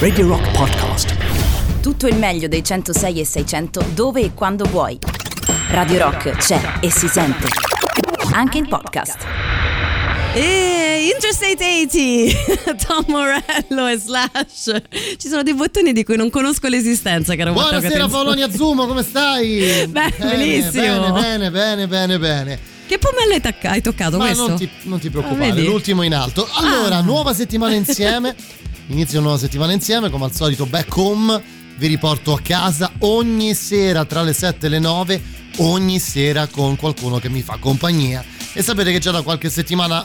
[0.00, 1.14] Radio Rock Podcast.
[1.80, 4.98] Tutto il meglio dei 106 e 600 dove e quando vuoi.
[5.68, 7.46] Radio Rock c'è e si sente.
[8.32, 9.18] Anche in podcast.
[10.34, 11.86] E Interstate
[12.66, 14.82] 80, Tom Morello e Slash.
[15.16, 18.08] Ci sono dei bottoni di cui non conosco l'esistenza, caro Matteo Buonasera.
[18.08, 19.86] Paolonia Zumo, come stai?
[19.86, 21.12] Beh, benissimo.
[21.12, 22.58] Bene, bene, bene, bene.
[22.88, 24.48] Che pomello hai, tocca- hai toccato Ma questo?
[24.48, 25.64] non ti, non ti Ah, preoccupare, vedi?
[25.68, 26.48] l'ultimo in alto.
[26.54, 27.00] Allora, Ah.
[27.02, 28.34] nuova settimana insieme.
[28.90, 31.40] Inizio una nuova settimana insieme, come al solito back home.
[31.76, 35.22] Vi riporto a casa ogni sera tra le 7 e le 9,
[35.58, 38.24] ogni sera con qualcuno che mi fa compagnia.
[38.52, 40.04] E sapete che già da qualche settimana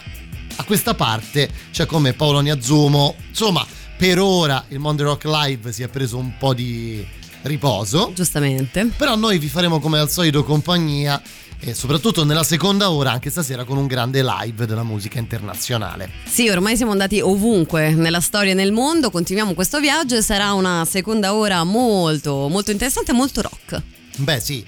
[0.57, 3.15] a questa parte c'è come Paolo Niazzumo.
[3.27, 3.65] Insomma,
[3.97, 7.03] per ora il Monday Rock Live si è preso un po' di
[7.41, 8.11] riposo.
[8.13, 8.85] Giustamente.
[8.95, 11.19] Però noi vi faremo come al solito compagnia
[11.59, 16.09] e soprattutto nella seconda ora, anche stasera, con un grande live della musica internazionale.
[16.25, 20.53] Sì, ormai siamo andati ovunque nella storia e nel mondo, continuiamo questo viaggio e sarà
[20.53, 23.81] una seconda ora molto, molto interessante e molto rock.
[24.17, 24.63] Beh sì,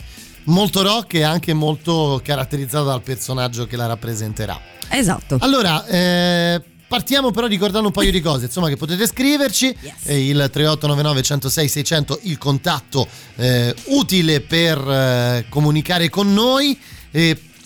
[0.45, 4.59] molto rock e anche molto caratterizzata dal personaggio che la rappresenterà.
[4.89, 5.37] Esatto.
[5.39, 9.65] Allora, eh, partiamo però ricordando un paio di cose, insomma, che potete scriverci.
[9.79, 9.93] Yes.
[10.05, 16.77] Eh, il 3899 106 600, il contatto eh, utile per eh, comunicare con noi.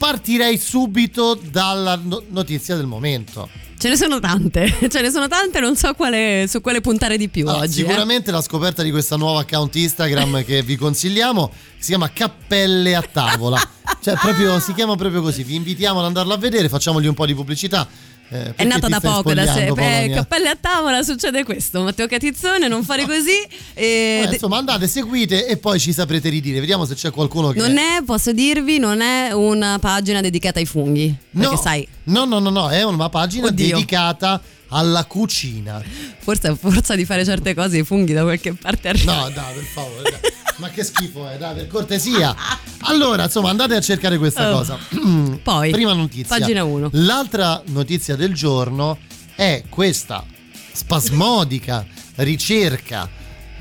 [0.01, 3.47] Partirei subito dalla no- notizia del momento.
[3.77, 7.29] Ce ne sono tante, ce ne sono tante, non so quale, su quale puntare di
[7.29, 7.81] più Allora, oggi.
[7.81, 7.83] eh.
[7.83, 13.01] sicuramente la scoperta di questa nuova account Instagram che vi consigliamo si chiama Cappelle a
[13.01, 13.59] tavola.
[14.01, 15.43] Cioè, proprio, si chiama proprio così.
[15.43, 17.87] Vi invitiamo ad andarla a vedere, facciamogli un po' di pubblicità.
[18.33, 20.05] Eh, È nata da poco, da sempre.
[20.05, 21.81] Eh, cappelle a tavola succede questo.
[21.83, 23.35] Matteo Catizzone, non fare così.
[23.73, 26.61] Eh, de- insomma, andate, seguite e poi ci saprete ridire.
[26.61, 27.59] Vediamo se c'è qualcuno che.
[27.59, 31.13] non è, posso dirvi, non è una pagina dedicata ai funghi.
[31.31, 33.75] No, sai, no, no, no, no, è una pagina Oddio.
[33.75, 35.83] dedicata alla cucina.
[36.19, 39.23] forse a forza di fare certe cose i funghi da qualche parte arrivano.
[39.23, 40.19] No, dai, per favore.
[40.61, 42.35] Ma che schifo è, dai, per cortesia.
[42.81, 44.57] Allora, insomma, andate a cercare questa Oh.
[44.57, 44.77] cosa.
[45.41, 46.37] Poi, Prima notizia.
[46.37, 46.89] pagina uno.
[46.93, 48.99] L'altra notizia del giorno
[49.35, 50.23] è questa
[50.71, 51.83] spasmodica
[52.17, 53.09] ricerca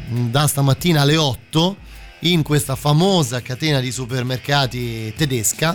[0.08, 1.76] mh, da stamattina alle 8
[2.24, 5.74] in questa famosa catena di supermercati tedesca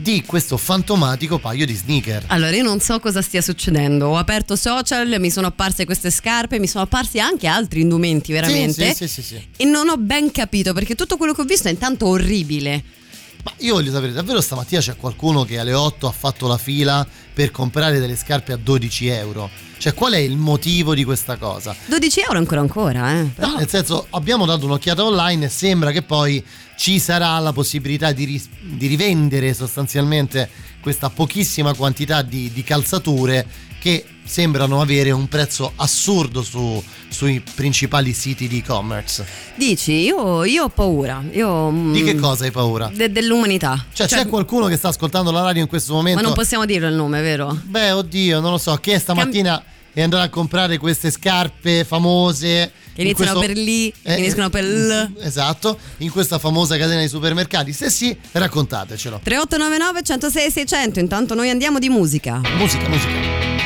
[0.00, 2.24] di questo fantomatico paio di sneaker.
[2.28, 4.06] Allora, io non so cosa stia succedendo.
[4.06, 8.94] Ho aperto social, mi sono apparse queste scarpe, mi sono apparsi anche altri indumenti, veramente.
[8.94, 9.48] Sì, sì, sì, sì, sì.
[9.56, 12.82] E non ho ben capito perché tutto quello che ho visto è intanto orribile.
[13.42, 17.06] Ma io voglio sapere, davvero stamattina c'è qualcuno che alle 8 ha fatto la fila
[17.32, 19.50] per comprare delle scarpe a 12 euro?
[19.78, 21.74] Cioè, qual è il motivo di questa cosa?
[21.86, 23.24] 12 euro ancora ancora, eh.
[23.34, 26.44] Però- No, nel senso, abbiamo dato un'occhiata online e sembra che poi
[26.78, 30.48] ci sarà la possibilità di, ris- di rivendere sostanzialmente
[30.80, 33.44] questa pochissima quantità di, di calzature
[33.80, 39.26] che sembrano avere un prezzo assurdo su- sui principali siti di e-commerce.
[39.56, 41.20] Dici, io, io ho paura.
[41.32, 42.88] Io, mm, Di che cosa hai paura?
[42.94, 43.84] de- dell'umanità.
[43.92, 46.20] Cioè, c'è qualcuno che sta ascoltando la radio in questo momento?
[46.20, 47.58] Ma non possiamo dirlo il nome, vero?
[47.64, 48.76] Beh, oddio, non lo so.
[48.76, 49.60] Che stamattina
[50.00, 52.72] è andato a comprare queste scarpe famose.
[52.94, 55.12] Che iniziano in questo- per lì, Eh, finiscono per l.
[55.20, 57.72] Esatto, in questa famosa catena di supermercati.
[57.72, 59.20] Se sì, raccontatecelo.
[59.22, 60.98] 3899 106 600.
[61.00, 62.40] Intanto noi andiamo di musica.
[62.56, 63.57] Musica, musica.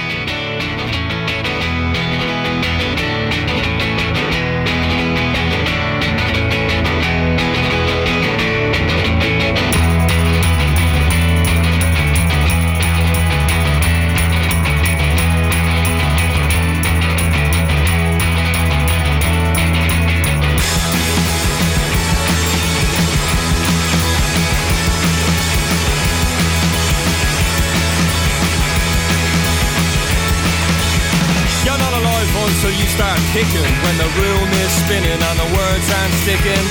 [36.26, 36.70] Words.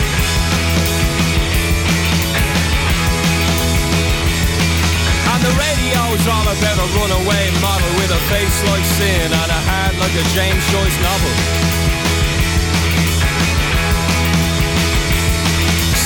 [5.27, 9.61] And the radio's all about a runaway model with a face like sin and a
[9.67, 11.33] heart like a James Joyce novel.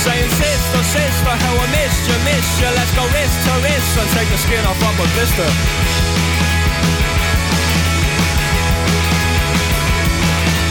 [0.06, 2.70] Saying sister, sister, how I missed you, missed you.
[2.74, 6.65] Let's go wrist to wrist and take the skin off of a blister.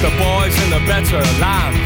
[0.00, 1.76] The boys in the better land.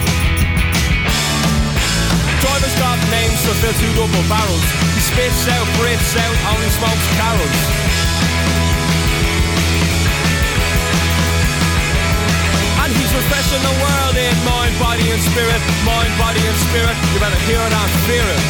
[2.39, 4.63] Drivers got names to fill two double barrels.
[4.95, 7.59] He spits out, breathes out, only smokes carols.
[12.87, 15.59] And he's refreshing the world in mind, body and spirit.
[15.83, 16.95] Mind, body and spirit.
[17.11, 18.43] You better hear it and fear it.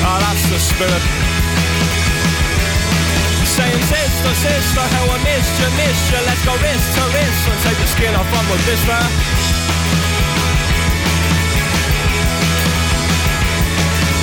[0.00, 1.31] Oh, that's the spirit.
[3.62, 6.18] Saying sister, sister, how I missed you, missed you.
[6.26, 9.06] Let's go wrist to wrist and take the skin off on with this man.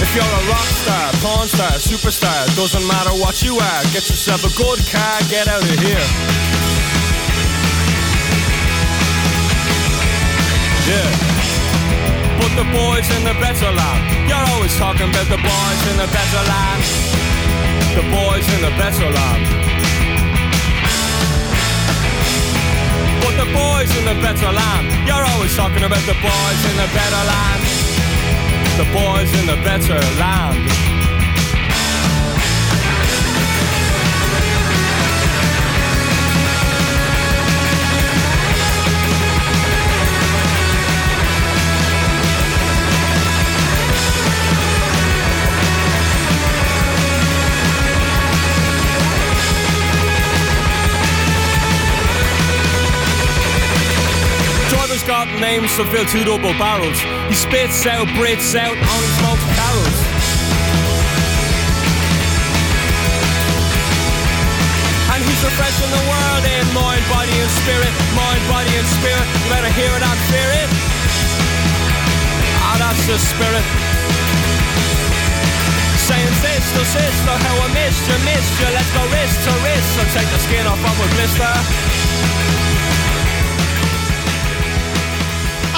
[0.04, 3.82] If you're a rock star, porn star, superstar, doesn't matter what you are.
[3.96, 6.08] Get yourself a good car, get out of here.
[10.84, 11.10] Yeah.
[12.44, 14.04] But the boys in the better land.
[14.28, 17.19] You're always talking about the boys in the better land.
[17.96, 19.46] The boys in the better land.
[23.24, 25.08] But the boys in the better land.
[25.08, 27.62] You're always talking about the boys in the better land.
[28.78, 30.99] The boys in the better land.
[55.20, 56.96] Got names to fill two double barrels.
[57.28, 60.00] He spits out, breathes out, only smokes carols.
[65.12, 67.92] And he's refreshing the world in mind, body and spirit.
[68.16, 69.28] Mind, body and spirit.
[69.44, 70.70] You better hear it and fear it.
[72.64, 73.66] Ah, that's the spirit.
[76.00, 78.72] Saying sister, sister, how I missed you, missed you.
[78.72, 82.00] Let's go wrist to wrist and take the skin off on with blister.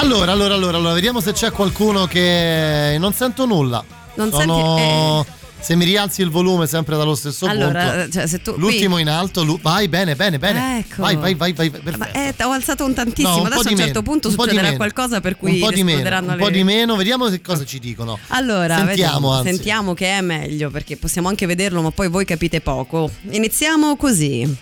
[0.01, 3.83] Allora, allora, allora, allora, vediamo se c'è qualcuno che non sento nulla.
[4.15, 4.75] Non Sono...
[5.23, 8.09] senti- Se mi rialzi il volume sempre dallo stesso Allora, punto.
[8.09, 10.79] cioè, se tu- L'ultimo qui- in alto, lu- vai bene, bene, bene.
[10.79, 11.03] Ecco.
[11.03, 11.97] Vai, vai, vai, vai, perfetto.
[11.99, 14.11] Ma eh, ho alzato un tantissimo, No, un adesso po' a un di certo meno,
[14.11, 14.77] punto un po' di succederà meno.
[14.77, 17.63] qualcosa per cui un po' di meno, un le po' di meno, vediamo che cosa
[17.63, 18.17] ci dicono.
[18.29, 22.59] Allora, sentiamo, vediamo, sentiamo che è meglio perché possiamo anche vederlo, ma poi voi capite
[22.61, 23.11] poco.
[23.29, 24.57] Iniziamo così.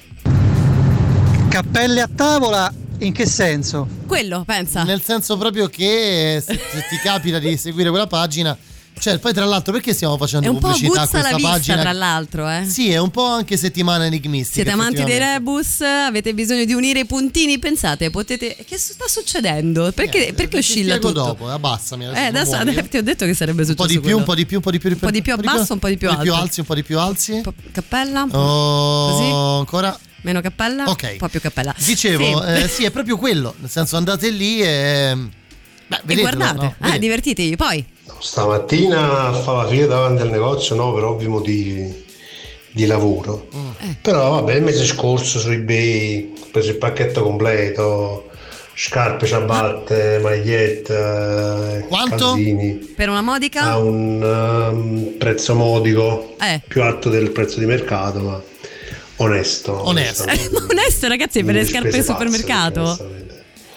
[1.47, 3.87] Cappelle a tavola, in che senso?
[4.07, 4.83] Quello, pensa.
[4.83, 8.57] Nel senso proprio che se, se ti capita di seguire quella pagina,
[8.99, 11.79] cioè poi tra l'altro perché stiamo facendo È un po' pubblicità a questa vista, pagina?
[11.81, 12.65] tra l'altro, eh.
[12.65, 14.55] Sì, è un po' anche settimana enigmistica.
[14.55, 15.79] Siete amanti dei rebus?
[15.79, 17.57] Avete bisogno di unire i puntini?
[17.59, 18.57] Pensate, potete.
[18.67, 19.93] Che sta succedendo?
[19.93, 21.13] Perché, Niente, perché oscilla tutto?
[21.13, 22.03] dopo, abbassami.
[22.13, 22.57] Eh, adesso
[22.89, 23.75] ti ho detto che sarebbe un successo.
[23.75, 24.17] po' di più, quello.
[24.17, 25.79] un po' di più, un po' di più, Un po' di più a basso, un
[25.79, 26.43] po' di più un po' di più alto.
[26.43, 27.31] alzi, un po' di più alzi.
[27.31, 28.27] Un po' cappella?
[28.29, 29.59] Oh, Così?
[29.59, 29.97] ancora.
[30.21, 30.83] Meno cappella?
[30.85, 31.09] Ok.
[31.13, 31.73] Un po' più cappella.
[31.77, 32.51] Dicevo, Sì.
[32.63, 33.53] eh, sì, è proprio quello.
[33.59, 35.13] Nel senso, andate lì e.
[35.87, 36.75] Beh, e vedetelo, guardate, no?
[36.79, 36.99] Vedete.
[36.99, 37.55] divertitevi.
[37.55, 37.85] Poi,
[38.19, 42.05] Stamattina a fare la fila davanti al negozio, no, per ovvi motivi
[42.71, 43.47] di lavoro.
[43.79, 43.95] Eh.
[44.01, 48.29] Però vabbè, il mese scorso su eBay ho preso il pacchetto completo,
[48.75, 52.15] scarpe, ciabatte, magliette, Quanto?
[52.33, 53.63] calzini, per una modica?
[53.63, 56.61] a un um, prezzo modico, Eh.
[56.67, 58.41] più alto del prezzo di mercato, ma
[59.19, 59.71] onesto.
[59.85, 60.23] Onesto.
[60.23, 60.73] onestamente.
[60.73, 63.07] Onesto, ragazzi, per le scarpe al supermercato.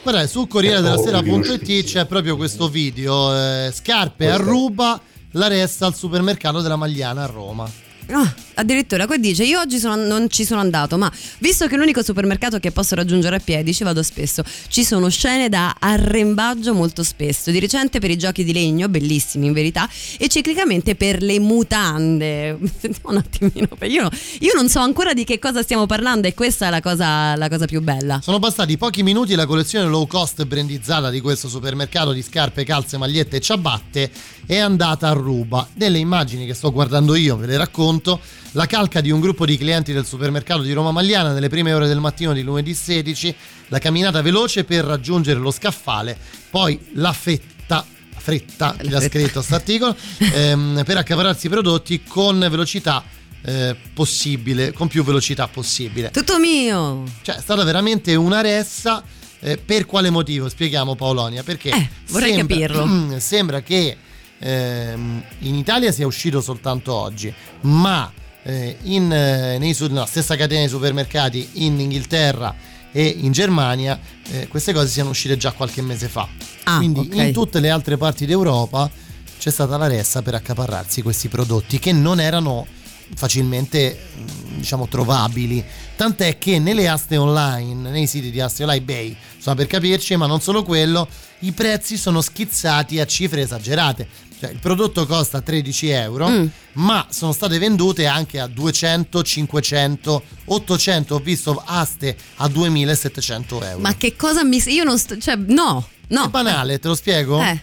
[0.02, 3.32] Guarda, su Corriere della Oh, Sera.it c'è proprio questo video.
[3.34, 5.00] eh, scarpe a Questo è- ruba,
[5.32, 7.70] la resta al supermercato della Magliana a Roma.
[8.10, 11.78] Ah, addirittura qua dice io oggi sono- non ci sono andato ma visto che è
[11.78, 14.42] l'unico supermercato che posso raggiungere a piedi ci vado spesso.
[14.68, 19.46] Ci sono scene da arrembaggio molto spesso di recente per i giochi di legno bellissimi
[19.46, 22.58] in verità e ciclicamente per le mutande.
[22.80, 24.08] Sentiamo un attimino io,
[24.40, 27.48] io non so ancora di che cosa stiamo parlando e questa è la cosa, la
[27.48, 28.20] cosa più bella.
[28.22, 32.96] Sono passati pochi minuti la collezione low cost brandizzata di questo supermercato di scarpe, calze,
[32.96, 34.10] magliette e ciabatte
[34.46, 35.66] è andata a ruba.
[35.74, 38.20] Nelle immagini che sto guardando io, ve le racconto,
[38.52, 41.86] la calca di un gruppo di clienti del supermercato di Roma Magliana nelle prime ore
[41.86, 43.34] del mattino di lunedì 16,
[43.68, 46.16] la camminata veloce per raggiungere lo scaffale,
[46.50, 49.96] poi la fetta fretta, chi l'ha scritto questo articolo,
[50.34, 53.02] ehm, per accaparrarsi i prodotti con velocità
[53.44, 56.10] eh, possibile, con più velocità possibile.
[56.10, 59.02] tutto mio Cioè, è stata veramente una ressa.
[59.40, 60.48] eh, per quale motivo?
[60.48, 61.42] Spieghiamo Paolonia.
[61.42, 63.16] Perché Eh, vorrei capirlo.
[63.18, 63.96] sembra che
[64.38, 67.32] ehm, in Italia sia uscito soltanto oggi,
[67.62, 68.12] ma
[68.44, 72.54] eh, in, eh, nei no, stessa catena di supermercati in Inghilterra
[72.92, 73.98] e in Germania
[74.30, 76.28] eh, queste cose siano uscite già qualche mese fa.
[76.64, 77.14] Ah, Quindi ok.
[77.14, 78.90] in tutte le altre parti d'Europa
[79.38, 82.66] c'è stata la ressa per accaparrarsi questi prodotti che non erano
[83.14, 85.64] facilmente mm, diciamo trovabili.
[85.96, 90.26] Tant'è che nelle aste online, nei siti di aste online, eBay, insomma per capirci, ma
[90.26, 91.08] non solo quello,
[91.40, 94.06] i prezzi sono schizzati a cifre esagerate.
[94.42, 96.46] Cioè, il prodotto costa 13 euro, Mm.
[96.72, 101.14] ma sono state vendute anche a 200, 500, 800.
[101.14, 103.78] Ho visto aste a 2700 euro.
[103.78, 104.60] Ma che cosa mi.
[104.66, 105.16] Io non sto.
[105.16, 106.24] Cioè, no, no.
[106.24, 107.40] È banale, te lo spiego?
[107.40, 107.60] Eh,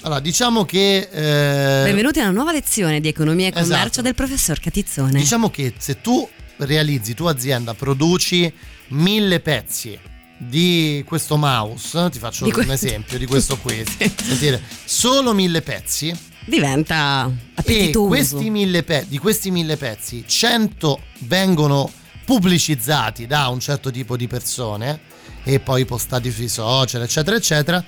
[0.00, 1.08] Allora, diciamo che.
[1.08, 4.02] eh, benvenuti alla nuova lezione di economia e commercio Esatto.
[4.02, 5.12] del professor Catizzone.
[5.20, 8.52] Diciamo che se tu realizzi, tua azienda produci
[8.88, 9.96] mille pezzi
[10.38, 16.16] di questo mouse, ti faccio que- un esempio di questo qui, sentire, solo mille pezzi.
[16.46, 18.06] Diventa e appetitoso.
[18.06, 21.90] questi mille pe- di questi mille pezzi 100 vengono
[22.24, 25.00] pubblicizzati da un certo tipo di persone
[25.44, 27.84] e poi postati sui social eccetera eccetera.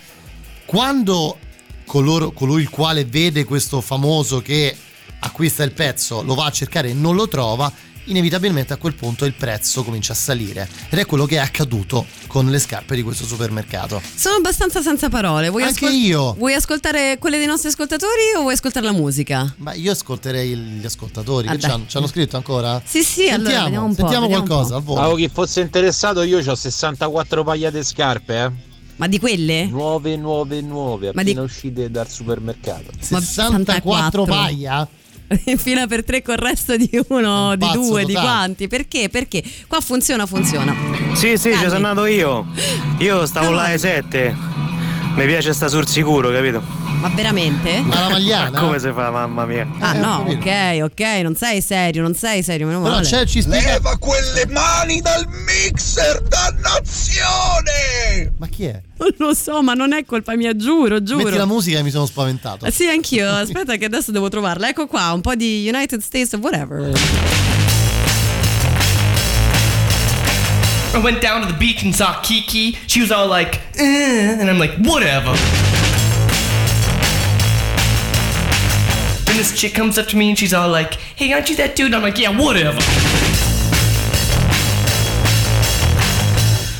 [0.66, 1.38] Quando
[1.86, 4.76] coloro- colui il quale vede questo famoso che
[5.20, 7.72] acquista il pezzo lo va a cercare e non lo trova
[8.04, 12.06] inevitabilmente a quel punto il prezzo comincia a salire ed è quello che è accaduto
[12.26, 15.48] con le scarpe di questo supermercato Sono abbastanza senza parole.
[15.48, 16.32] Vuoi Anche ascol- io.
[16.34, 19.52] Vuoi ascoltare quelle dei nostri ascoltatori o vuoi ascoltare la musica?
[19.58, 23.64] ma io ascolterei gli ascoltatori Ah, che ci hanno, scritto ancora Sì, sì, allora sentiamo,
[23.64, 23.96] vediamo un po'.
[24.00, 24.76] sentiamo vediamo un qualcosa po'.
[24.76, 28.50] al volo Ah, chi fosse interessato, io ho 64 paia di scarpe, eh.
[28.96, 29.64] Ma di quelle?
[29.66, 32.90] Nuove, nuove, nuove, Ma di- appena uscite dal supermercato.
[33.10, 34.86] Ma 64 paia?
[35.44, 38.66] In fila per tre col resto di uno, Un di due, di quanti?
[38.66, 39.08] Perché?
[39.08, 40.74] Perché qua funziona, funziona.
[41.14, 42.46] Sì, sì, ci sono andato io.
[42.98, 44.36] Io stavo là ai 7.
[45.14, 46.89] Mi piace sta sul sicuro, capito?
[47.00, 47.80] Ma veramente?
[47.80, 48.60] Ma la magliana?
[48.60, 49.66] Come si fa, mamma mia?
[49.78, 53.06] Ah Eh, no, ok, ok, non sei serio, non sei serio, meno Però male.
[53.06, 53.72] c'è, ci spiega...
[53.72, 58.32] Leva quelle mani dal mixer, dannazione!
[58.38, 58.82] Ma chi è?
[58.98, 61.24] Non lo so, ma non è colpa mia, giuro, giuro.
[61.24, 62.66] Metti la musica e mi sono spaventato.
[62.66, 63.30] Eh, Sì, anch'io.
[63.30, 64.68] Aspetta che adesso devo trovarla.
[64.68, 66.92] Ecco qua, un po' di United States of whatever.
[70.92, 72.76] I went down to the beach and saw Kiki.
[72.86, 75.34] She was all like, eh, and I'm like, whatever.
[79.30, 81.76] Then this chick comes up to me and she's all like, hey, aren't you that
[81.76, 81.94] dude?
[81.94, 82.80] I'm like, yeah, whatever.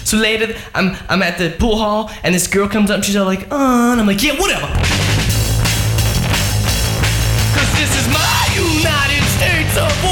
[0.05, 3.15] So later, I'm I'm at the pool hall and this girl comes up and she's
[3.15, 4.67] all like, uh, and I'm like, yeah, whatever.
[7.55, 10.10] Cause this is my United States of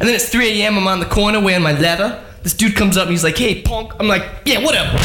[0.00, 0.76] And then it's 3 a.m.
[0.76, 2.22] I'm on the corner wearing my leather.
[2.42, 3.92] This dude comes up and he's like, hey, punk.
[3.98, 4.98] I'm like, yeah, whatever.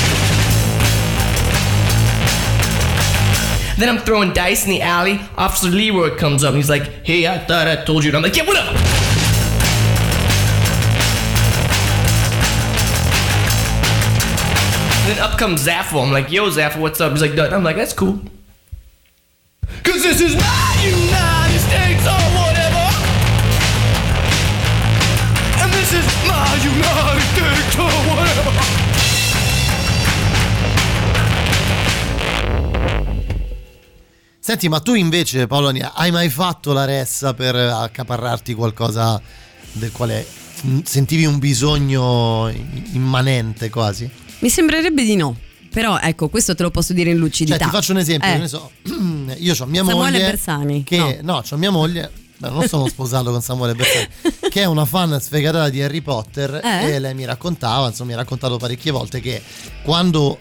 [3.77, 5.21] Then I'm throwing dice in the alley.
[5.37, 8.09] Officer Leroy comes up and he's like, hey, I thought I told you.
[8.09, 8.73] And I'm like, yeah, whatever.
[15.07, 16.03] Then up comes Zaffo.
[16.05, 17.13] I'm like, yo, Zaffo, what's up?
[17.13, 18.19] He's like, "Dud." I'm like, that's cool.
[19.83, 20.68] Cause this is my
[34.49, 39.21] Senti, ma tu invece, Paolo, hai mai fatto la ressa per accaparrarti qualcosa
[39.73, 40.25] del quale
[40.85, 42.51] sentivi un bisogno
[42.93, 44.09] immanente quasi?
[44.39, 45.37] Mi sembrerebbe di no.
[45.71, 47.59] Però ecco, questo te lo posso dire in lucidità.
[47.59, 48.71] Cioè, ti faccio un esempio, Eh, ne so,
[49.37, 50.83] io ho mia Samuele moglie Bersani.
[50.83, 54.07] che no, c'ho mia moglie Beh, non sono sposato con Samuele Bersani,
[54.49, 56.93] che è una fan sfegatata di Harry Potter Eh?
[56.93, 59.43] e lei mi raccontava, insomma, mi ha raccontato parecchie volte che
[59.83, 60.39] quando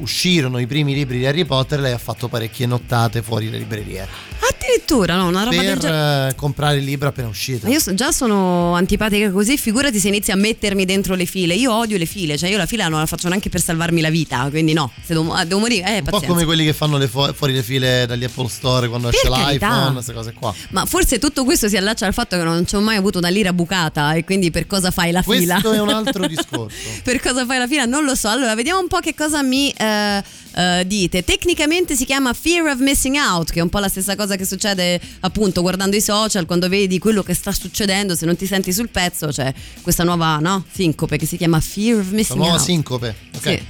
[0.00, 4.08] uscirono i primi libri di Harry Potter lei ha fatto parecchie nottate fuori le librerie
[4.52, 6.28] Addirittura, no, una roba del per genere.
[6.30, 7.66] eh, comprare il libro appena uscito.
[7.66, 11.54] Ma io so- già sono antipatica così, figurati se inizi a mettermi dentro le file.
[11.54, 14.10] Io odio le file, cioè io la fila non la faccio neanche per salvarmi la
[14.10, 16.26] vita, quindi no, se devo, ah, devo morire, eh, Un po' pazienza.
[16.34, 19.28] come quelli che fanno le fu- fuori le file dagli Apple Store quando Per esce
[19.30, 19.68] carità.
[19.68, 20.54] l'iPhone, queste cose qua.
[20.70, 23.28] Ma forse tutto questo si allaccia al fatto che non ci ho mai avuto una
[23.28, 25.74] lira bucata e quindi per cosa fai la Questo fila?
[25.74, 26.76] è un altro discorso.
[27.02, 27.84] per cosa fai la fila?
[27.86, 28.28] Non lo so.
[28.28, 30.22] Allora, vediamo un po' che cosa mi eh,
[30.54, 31.24] eh, dite.
[31.24, 34.44] Tecnicamente si chiama fear of missing out, che è un po' la stessa cosa che
[34.44, 38.72] succede appunto guardando i social, quando vedi quello che sta succedendo, se non ti senti
[38.72, 39.52] sul pezzo, c'è
[39.82, 42.62] questa nuova no, sincope che si chiama fear of La missing nuova out.
[42.62, 43.14] sincope.
[43.36, 43.42] Ok.
[43.42, 43.62] Sì,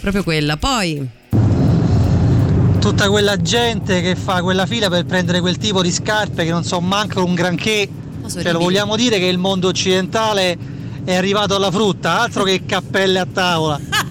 [0.00, 0.56] proprio quella.
[0.56, 1.20] Poi
[2.82, 6.64] Tutta quella gente che fa quella fila per prendere quel tipo di scarpe che non
[6.64, 7.88] so manco un granché.
[8.28, 10.58] Cioè, lo vogliamo dire che il mondo occidentale
[11.04, 13.80] è arrivato alla frutta, altro che cappelle a tavola.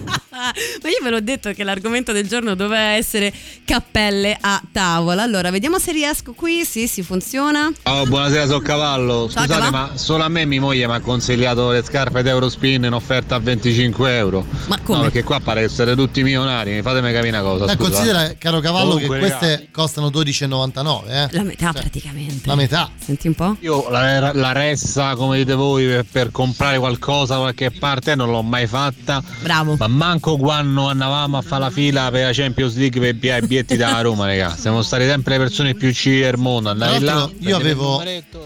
[0.82, 3.32] Ma io ve l'ho detto che l'argomento del giorno doveva essere
[3.64, 5.22] cappelle a tavola.
[5.22, 6.64] Allora, vediamo se riesco qui.
[6.64, 7.70] Sì, sì, funziona.
[7.84, 9.28] Oh, buonasera, sono Cavallo.
[9.30, 9.70] Ciao, Scusate, Cavallo.
[9.70, 13.38] ma solo a me mia moglie mi ha consigliato le scarpe d'Eurospin in offerta a
[13.38, 14.44] 25 euro.
[14.66, 14.98] Ma come?
[14.98, 16.80] No, perché qua pare essere tutti milionari.
[16.82, 17.68] Fatemi capire una cosa.
[17.68, 17.76] Scusa.
[17.76, 21.08] considera, caro cavallo, Comunque, che queste ragazzi, costano 12,99.
[21.08, 21.28] Eh?
[21.30, 22.48] La metà praticamente.
[22.48, 22.90] La metà.
[22.98, 23.56] Senti un po'.
[23.60, 28.30] Io la, la ressa, come dite voi, per, per comprare qualcosa da qualche parte non
[28.30, 29.22] l'ho mai fatta.
[29.40, 29.76] Bravo.
[29.78, 33.40] Ma manco quando andavamo a fare la fila per la Champions League per via i
[33.40, 34.54] biglietti da Roma, raga.
[34.56, 36.70] Siamo stati sempre le persone più civili del mondo.
[36.70, 38.02] Andavi là, io avevo-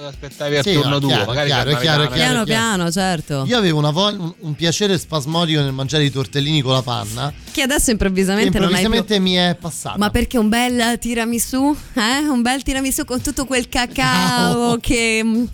[0.07, 1.09] aspettavi al Sì, turno no, tuo.
[1.09, 2.15] chiaro, Magari chiaro, chiaro, chiaro.
[2.15, 3.45] Piano piano, certo.
[3.47, 7.33] Io avevo una voglia- un, piacere spasmodico nel mangiare i tortellini con la panna.
[7.51, 8.87] Che adesso Che improvvisamente, non hai più.
[8.87, 9.99] improvvisamente mi è passata.
[9.99, 11.77] Ma perché un bel tiramisù?
[11.95, 12.29] Eh?
[12.29, 15.45] Un bel tiramisù con tutto quel cacao che mm,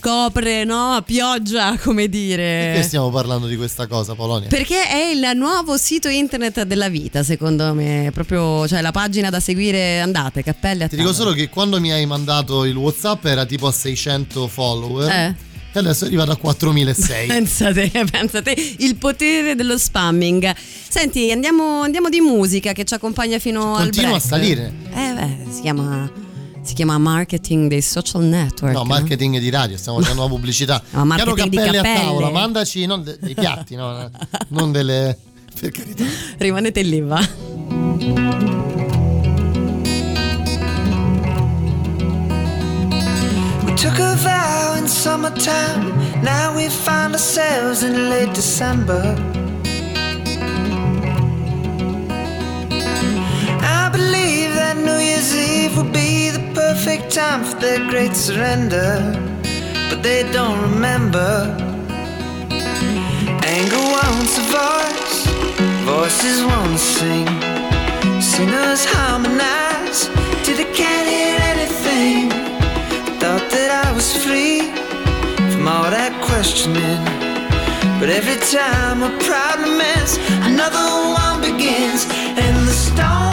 [0.00, 0.92] copre, no?
[0.94, 2.70] A pioggia, come dire.
[2.72, 4.48] Perché stiamo parlando di questa cosa, Polonia?
[4.48, 8.10] Perché è il nuovo sito internet della vita, secondo me.
[8.12, 11.24] Proprio, cioè la pagina da seguire, andate, cappelle a Ti dico tavola.
[11.30, 15.10] solo che quando mi hai mandato il WhatsApp era tipo a 600 follower.
[15.10, 15.34] Eh.
[15.70, 17.26] E adesso è arrivato a 4006.
[17.28, 20.54] Pensate, pensate, il potere dello spamming.
[20.88, 24.26] Senti, andiamo, andiamo di musica che ci accompagna fino al Continua a break.
[24.26, 24.72] salire.
[24.94, 26.10] Eh beh, si chiama,
[26.68, 28.74] si chiama marketing dei social network.
[28.74, 30.82] No, marketing di radio, stiamo facendo una pubblicità.
[30.92, 32.00] No, Chiaro di cappelle a cappelle.
[32.04, 34.10] tavola, mandaci non de- dei piatti, no,
[34.48, 35.16] non delle.
[35.58, 36.04] Per carità.
[36.36, 37.26] Rimanete lì, va.
[43.76, 45.92] Took a vow in summertime.
[46.22, 49.02] Now we find ourselves in late December.
[53.62, 56.07] I believe that New Year's Eve will be
[56.88, 59.12] perfect time for their great surrender.
[59.90, 61.30] But they don't remember.
[63.56, 65.16] Anger wants a voice,
[65.84, 67.28] voices want to sing.
[68.22, 70.08] Singers harmonize
[70.44, 72.30] till they can't hear anything.
[73.20, 74.60] Thought that I was free
[75.52, 77.04] from all that questioning.
[78.00, 80.16] But every time a problem ends,
[80.50, 80.86] another
[81.22, 82.06] one begins.
[82.42, 83.27] And the stone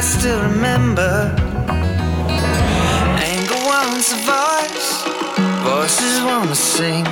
[0.00, 1.30] I still remember
[3.20, 5.04] anger wants a voice,
[5.60, 7.04] voices wanna sing.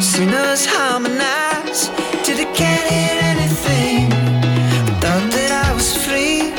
[0.00, 1.90] Singers harmonize
[2.24, 4.10] till they can't hear anything.
[5.00, 6.50] Thought that I was free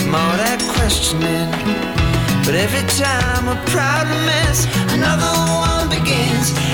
[0.00, 1.48] from all that questioning.
[2.44, 5.32] But every time a problem ends, another
[5.64, 6.67] one begins.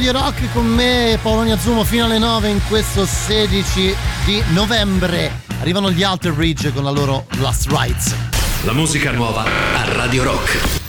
[0.00, 5.42] Radio Rock con me Paolonia Zumo fino alle 9 in questo 16 di novembre.
[5.60, 8.14] Arrivano gli Alter Ridge con la loro Last Rights.
[8.64, 10.79] La musica nuova a Radio Rock.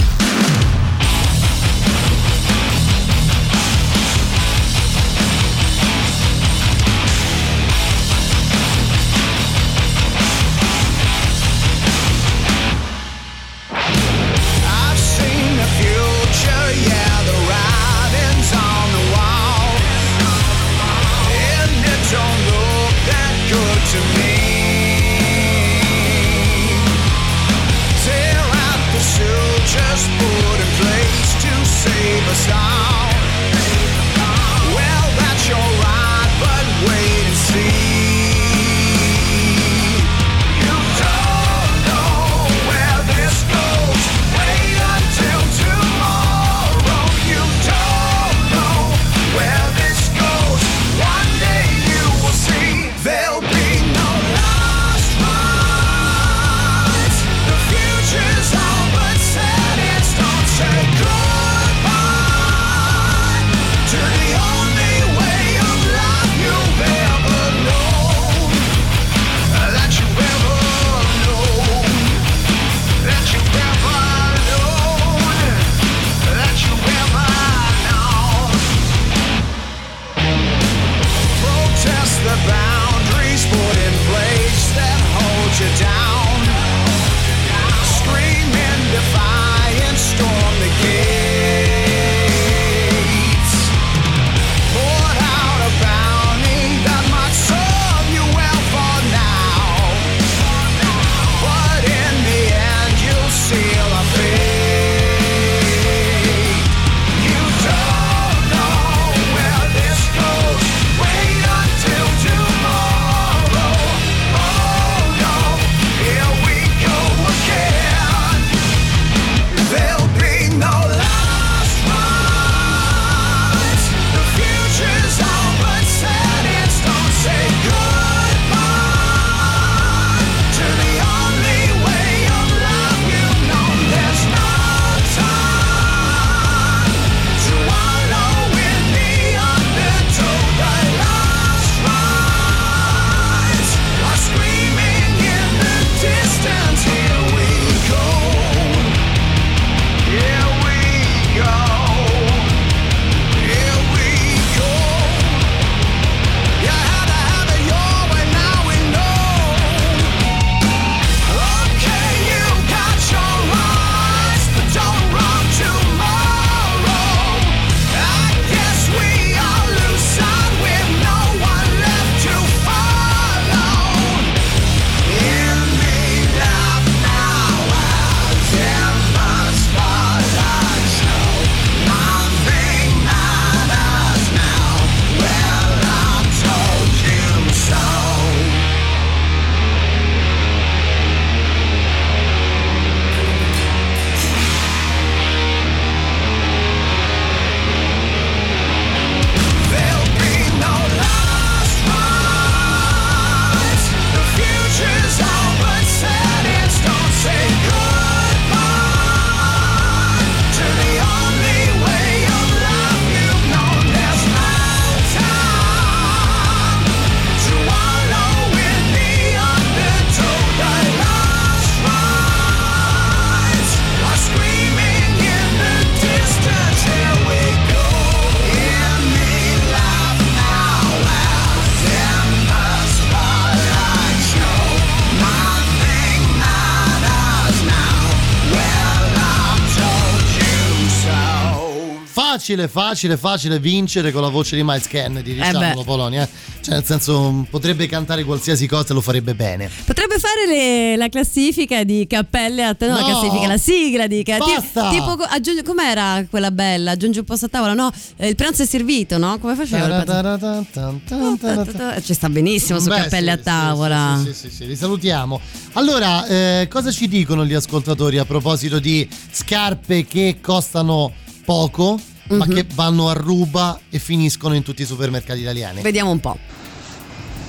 [242.52, 246.30] facile, facile, facile vincere con la voce di Miles Kennedy, eh diciamolo eh Polonia.
[246.62, 249.70] Cioè, nel senso, mm, potrebbe cantare qualsiasi cosa e lo farebbe bene.
[249.86, 254.24] Potrebbe fare le, la classifica di cappelle a no, no, la classifica, la sigla di
[254.24, 254.90] Basta!
[254.90, 256.92] Ti, tipo aggiungi, com'era quella bella?
[256.92, 257.92] Aggiungi un posto a tavola, no?
[258.18, 259.40] Eh, il pranzo è servito, no?
[259.40, 260.04] Come faceva?
[260.04, 264.22] Eh, ci sta benissimo su Beh, cappelle a tavola.
[264.24, 265.40] Sì, sì, sì, li salutiamo.
[265.74, 266.26] Allora,
[266.70, 271.14] cosa ci dicono gli ascoltatori a proposito di scarpe che costano
[271.46, 272.00] poco
[272.32, 272.40] mm-hmm.
[272.40, 272.54] ma mhm.
[272.54, 275.82] che vanno a ruba e finiscono in tutti i supermercati italiani.
[275.82, 276.38] Vediamo un po'.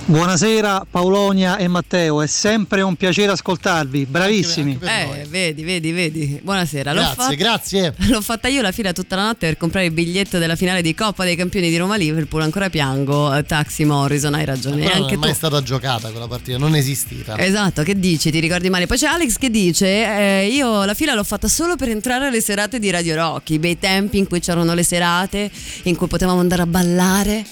[0.05, 4.77] Buonasera Paolonia e Matteo, è sempre un piacere ascoltarvi, bravissimi.
[4.81, 6.39] Eh, vedi, vedi, vedi.
[6.43, 6.91] Buonasera.
[6.91, 7.93] L'ho Grazie, fatta- grazie.
[8.09, 10.93] L'ho fatta io la fila tutta la notte per comprare il biglietto della finale di
[10.93, 12.41] Coppa dei Campioni di Roma Liverpool.
[12.41, 13.33] Ancora piango.
[13.33, 14.83] eh, Taxi Morrison, hai ragione.
[14.83, 15.35] Però non è mai tu.
[15.35, 17.37] stata giocata quella partita, non è esistita.
[17.37, 18.29] Esatto, che dici?
[18.29, 18.87] Ti ricordi male?
[18.87, 22.41] Poi c'è Alex che dice: eh, Io la fila l'ho fatta solo per entrare alle
[22.41, 25.49] serate di Radio Rock, i bei tempi in cui c'erano le serate,
[25.83, 27.45] in cui potevamo andare a ballare.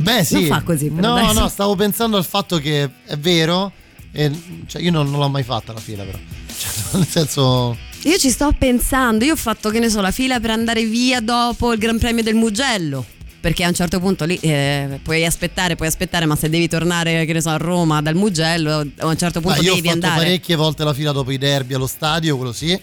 [0.00, 0.34] Beh, sì.
[0.34, 3.72] Non fa così, No, dai, no, stavo pensando al fatto che è vero.
[4.12, 4.30] E,
[4.66, 6.18] cioè, io non, non l'ho mai fatta la fila, però.
[6.60, 7.76] Cioè, nel senso.
[8.02, 11.20] Io ci sto pensando, io ho fatto, che ne so, la fila per andare via
[11.20, 13.04] dopo il Gran Premio del Mugello.
[13.40, 17.24] Perché a un certo punto lì eh, puoi aspettare, puoi aspettare, ma se devi tornare,
[17.24, 19.88] che ne so, a Roma dal Mugello, a un certo Ma punto io ho devi
[19.88, 20.24] fatto andare.
[20.24, 22.78] parecchie volte la fila dopo i derby allo stadio, quello sì.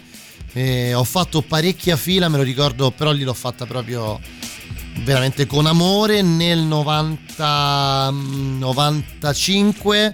[0.54, 4.20] E ho fatto parecchia fila, me lo ricordo, però lì l'ho fatta proprio
[5.08, 10.14] veramente con amore nel 90, 95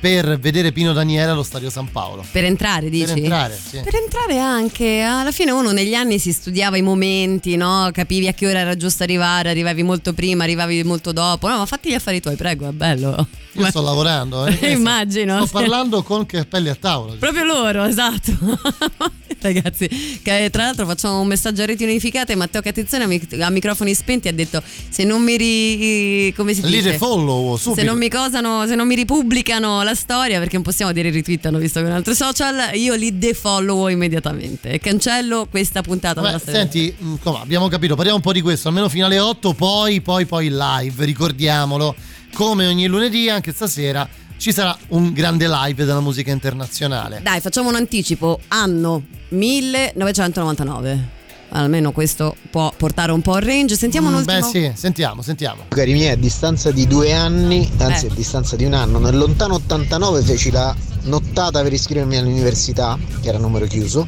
[0.00, 2.24] per vedere Pino Daniele allo stadio San Paolo.
[2.30, 3.06] Per entrare, dici?
[3.06, 3.80] Per entrare, sì.
[3.82, 7.90] Per entrare anche, alla fine uno negli anni si studiava i momenti, no?
[7.92, 11.48] Capivi a che ora era giusto arrivare, arrivavi molto prima, arrivavi molto dopo.
[11.48, 13.26] No, ma fatti gli affari tuoi, prego, è bello.
[13.52, 14.70] Io sto lavorando, eh.
[14.70, 15.44] Immagino.
[15.46, 17.14] Sto parlando con cappelli a tavola.
[17.18, 18.32] Proprio loro, esatto.
[19.40, 19.88] Ragazzi,
[20.22, 22.34] che tra l'altro facciamo un messaggio a reti unificate.
[22.34, 26.32] Matteo Catizzone a, mic- a microfoni spenti ha detto: Se non mi ri.
[26.36, 26.98] come si Lì dice?
[26.98, 27.80] follow subito.
[27.80, 31.58] Se non mi cosano, se non mi ripubblicano la storia, perché non possiamo dire ritwittano
[31.58, 36.60] visto che è un altro social, io li defollow immediatamente e cancello questa puntata storia.
[36.60, 40.00] senti, mh, come abbiamo capito, parliamo un po' di questo, almeno fino alle 8, poi,
[40.00, 41.94] poi, poi live, ricordiamolo,
[42.34, 47.20] come ogni lunedì, anche stasera ci sarà un grande live della musica internazionale.
[47.22, 48.40] Dai, facciamo un anticipo.
[48.48, 51.17] Anno 1999.
[51.50, 53.74] Almeno questo può portare un po' al range.
[53.76, 54.38] Sentiamo un Mm, ultimo.
[54.40, 55.62] Beh sì, sentiamo, sentiamo.
[55.68, 58.10] Cari miei, a distanza di due anni, anzi Eh.
[58.10, 63.28] a distanza di un anno, nel lontano 89 feci la nottata per iscrivermi all'università, che
[63.28, 64.06] era a numero chiuso,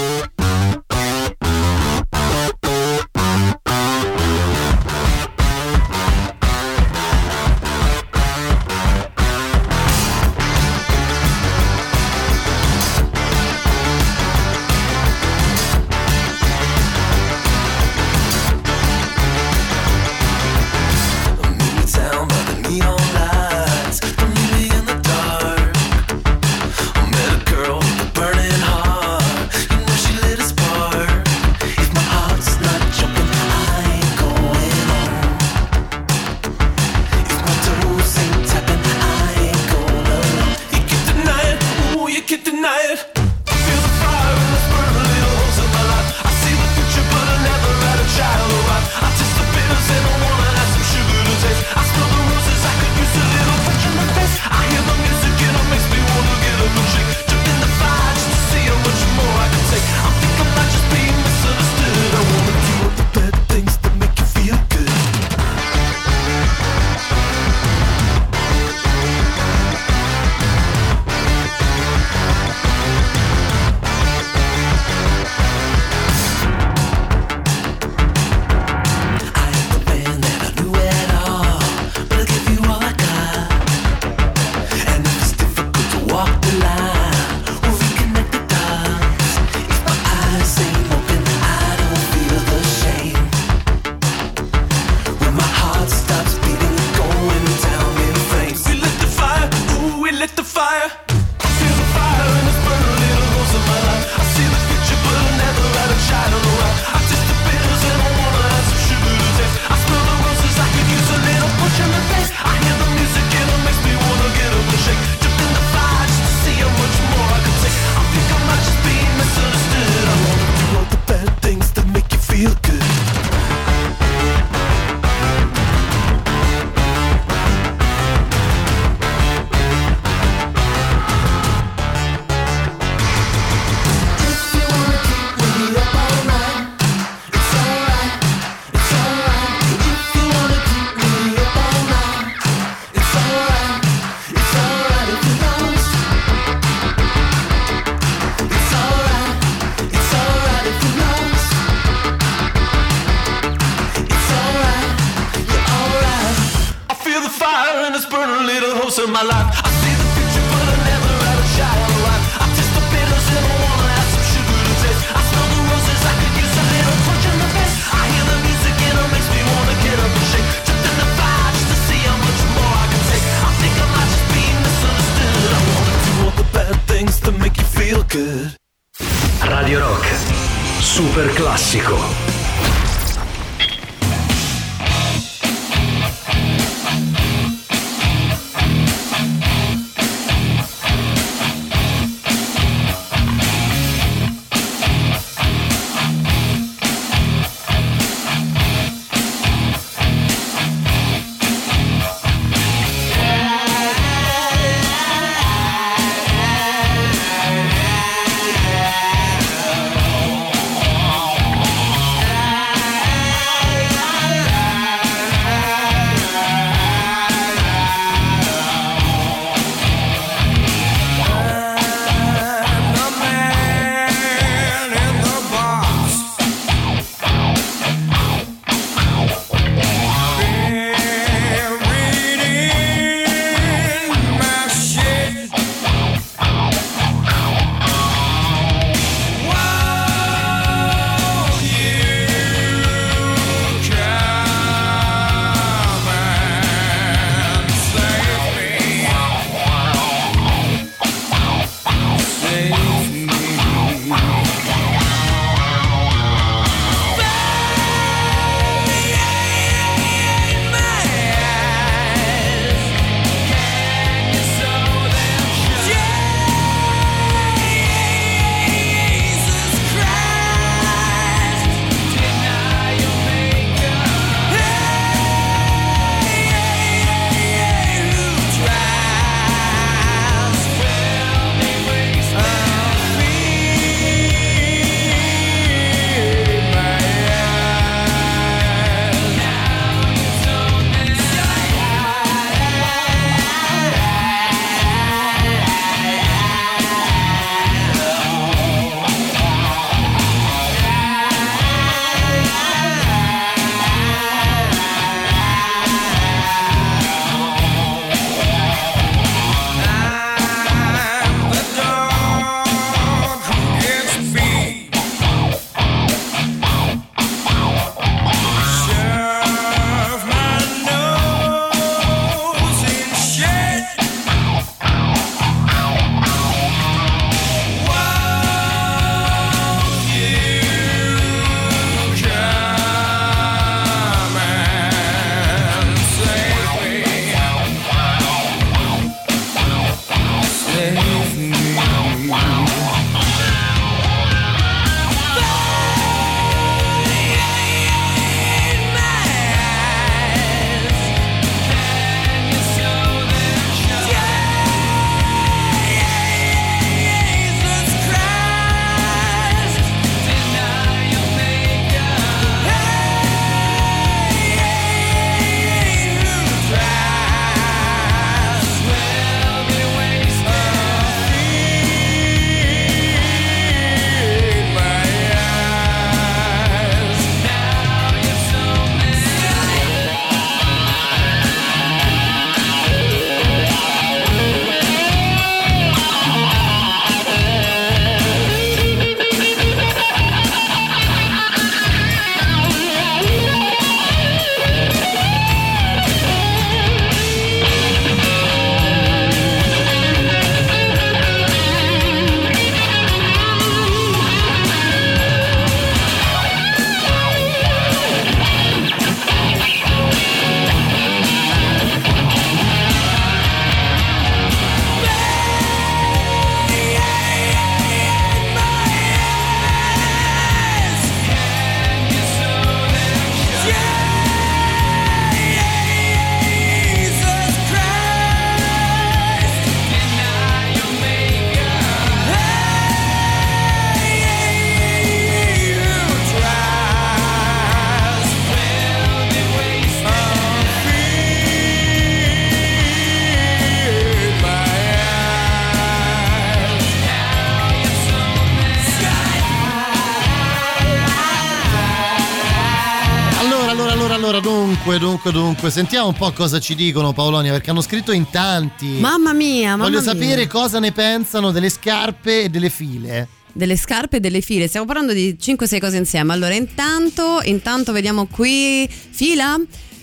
[455.26, 458.86] Dunque, dunque, dunque, sentiamo un po' cosa ci dicono Paolonia, perché hanno scritto in tanti.
[459.00, 460.12] Mamma mia, mamma Voglio mia.
[460.12, 463.28] sapere cosa ne pensano delle scarpe e delle file.
[463.52, 464.68] delle scarpe e delle file.
[464.68, 466.32] Stiamo parlando di 5-6 cose insieme.
[466.34, 469.58] Allora, intanto, intanto vediamo qui fila.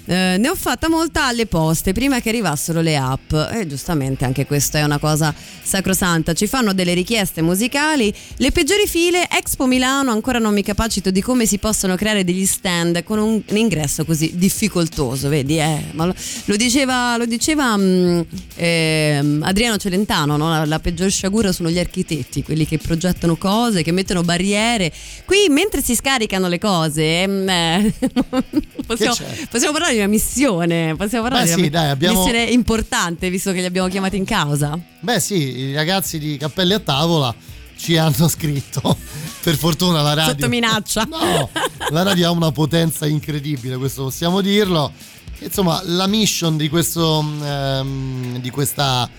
[0.05, 4.45] Eh, ne ho fatta molta alle poste prima che arrivassero le app e giustamente anche
[4.45, 5.33] questa è una cosa
[5.63, 11.09] sacrosanta ci fanno delle richieste musicali le peggiori file Expo Milano ancora non mi capacito
[11.09, 15.81] di come si possono creare degli stand con un, un ingresso così difficoltoso vedi eh?
[15.93, 16.13] Lo,
[16.45, 18.21] lo diceva, lo diceva mm,
[18.55, 20.49] ehm, Adriano Celentano no?
[20.49, 24.91] la, la peggior sciagura sono gli architetti quelli che progettano cose che mettono barriere
[25.23, 27.93] qui mentre si scaricano le cose mm, eh,
[28.85, 29.15] possiamo,
[29.49, 33.29] possiamo parlare di una missione possiamo parlare Beh, di sì, una dai, abbiamo- missione importante
[33.29, 37.33] visto che li abbiamo chiamati in causa Beh sì, i ragazzi di Cappelli a Tavola
[37.75, 38.97] ci hanno scritto.
[39.41, 40.31] Per fortuna la radio...
[40.31, 41.49] sotto minaccia No,
[41.89, 44.91] la radio ha una potenza incredibile, questo possiamo dirlo.
[45.39, 49.09] Insomma, la mission di, questo, ehm, di questa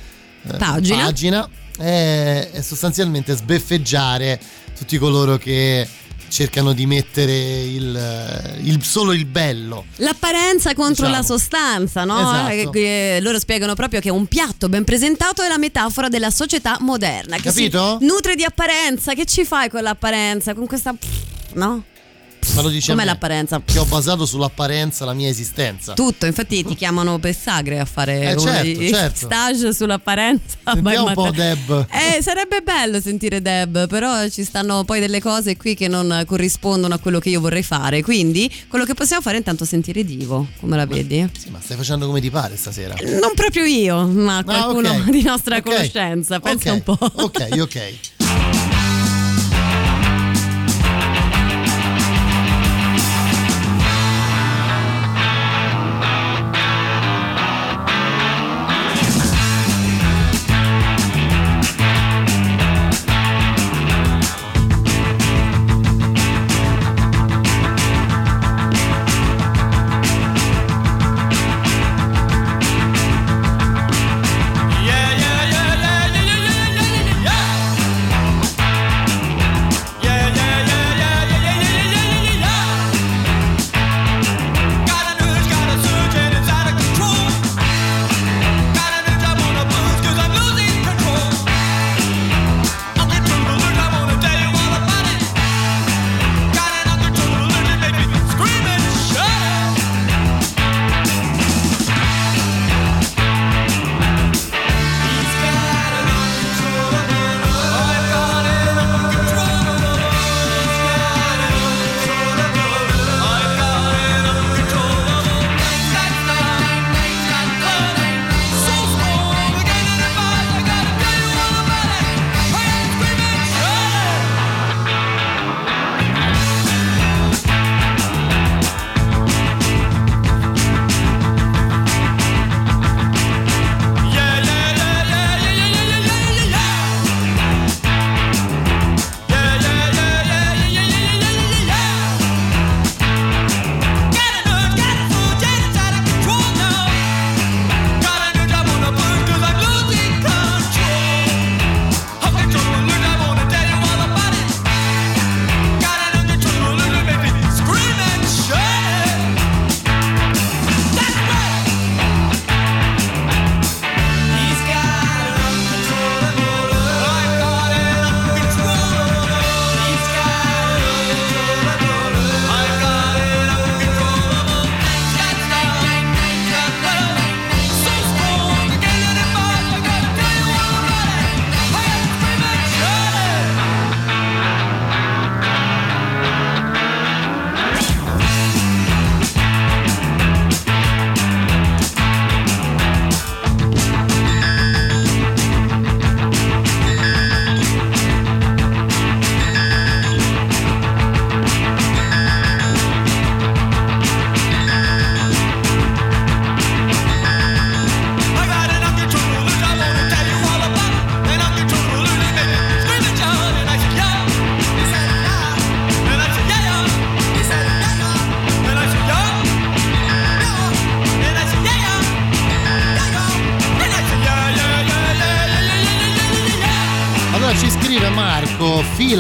[0.47, 1.47] eh, Pagina.
[1.77, 4.41] è, è sostanzialmente sbeffeggiare
[4.75, 5.87] tutti coloro che
[6.35, 7.33] cercano di mettere
[7.63, 9.85] il, il- solo il bello.
[9.99, 11.13] L'apparenza contro Diciamo.
[11.15, 12.19] la sostanza, no?
[12.19, 12.73] Esatto.
[12.73, 12.81] Eh,
[13.17, 17.37] eh, loro spiegano proprio che un piatto ben presentato è la metafora della società moderna.
[17.37, 17.99] Che Capito?
[18.01, 19.15] Nutre di apparenza.
[19.15, 20.55] Che ci fai con l'apparenza?
[20.55, 20.93] Con questa.
[21.53, 21.85] No?
[22.55, 23.61] Ma lo dice Com'è l'apparenza?
[23.65, 25.95] Che ho basato sull'apparenza la mia esistenza.
[25.95, 29.27] Tutto, infatti ti chiamano per sagre a fare Eh, certo, certo.
[29.27, 30.57] stage sull'apparenza.
[30.65, 31.87] Sentiamo un po' Deb.
[31.91, 36.95] Eh, sarebbe bello sentire Deb, però ci stanno poi delle cose qui che non corrispondono
[36.95, 38.03] a quello che io vorrei fare.
[38.03, 41.27] Quindi quello che possiamo fare è intanto sentire Divo, come la vedi?
[41.39, 42.95] Sì, ma stai facendo come ti pare stasera.
[43.21, 45.09] Non proprio io, ma qualcuno ok.
[45.11, 45.63] di nostra Ok.
[45.63, 46.39] conoscenza.
[46.41, 46.99] Pensa Ok, un po'.
[47.23, 47.95] Ok, ok.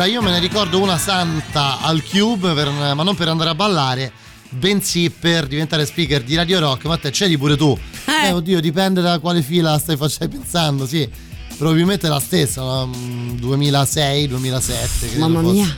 [0.04, 3.54] Fila, io me ne ricordo una santa al Cube, per- ma non per andare a
[3.54, 4.12] ballare,
[4.50, 6.84] bensì per diventare speaker di Radio Rock.
[6.84, 7.76] Ma te cedi pure tu.
[8.24, 11.08] Eh, oddio, dipende da quale fila stai facendo pensando, sì.
[11.56, 12.86] Probabilmente la stessa, no?
[12.94, 15.08] Mm, 2006, 2007.
[15.08, 15.52] credo Mamma fosse.
[15.54, 15.76] mia.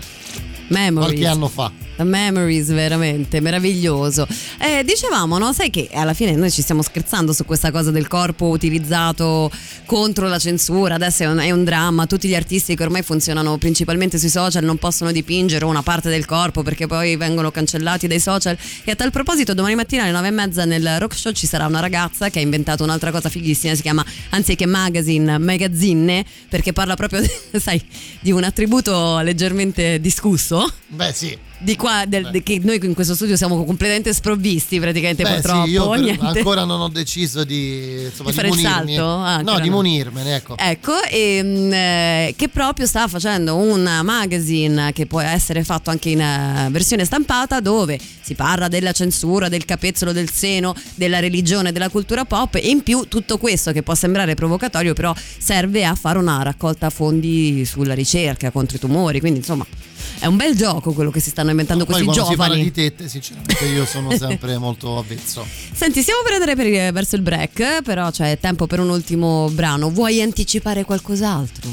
[0.69, 1.09] Memories.
[1.09, 1.71] Qualche anno fa.
[2.05, 4.27] Memories, veramente meraviglioso.
[4.59, 5.53] Eh, dicevamo, no?
[5.53, 9.51] Sai che alla fine noi ci stiamo scherzando su questa cosa del corpo utilizzato
[9.85, 10.95] contro la censura.
[10.95, 12.07] Adesso è un, è un dramma.
[12.07, 16.25] Tutti gli artisti che ormai funzionano principalmente sui social non possono dipingere una parte del
[16.25, 18.57] corpo perché poi vengono cancellati dai social.
[18.85, 21.67] E a tal proposito, domani mattina alle nove e mezza nel rock show ci sarà
[21.67, 23.75] una ragazza che ha inventato un'altra cosa fighissima.
[23.75, 27.23] Si chiama anziché magazine, magazzine, perché parla proprio,
[27.59, 27.83] sai,
[28.21, 31.37] di un attributo leggermente discusso Beh, sì.
[31.59, 35.65] Di qua del- de- che noi in questo studio siamo completamente sprovvisti praticamente Beh, purtroppo
[35.65, 39.07] sì, io per- ancora non ho deciso di, insomma, Di di fare il salto?
[39.09, 39.77] Ah, no, di no.
[39.77, 40.57] munirmene, ecco.
[40.59, 46.11] Ecco, e, mm, eh, che proprio sta facendo un magazine che può essere fatto anche
[46.11, 51.73] in eh, versione stampata dove si parla della censura, del capezzolo del seno, della religione,
[51.73, 55.95] della cultura pop e in più tutto questo che può sembrare provocatorio però serve a
[55.95, 59.67] fare una raccolta fondi sulla ricerca contro i tumori, quindi insomma
[60.19, 62.73] è un bel gioco quello che si stanno inventando Poi questi quando si parla giovani.
[62.73, 65.47] di tette, sinceramente io sono sempre molto avvezzo.
[65.73, 69.91] Senti, stiamo per andare per- verso il break, però c'è tempo per un ultimo brano.
[69.91, 71.69] Vuoi anticipare qualcos'altro?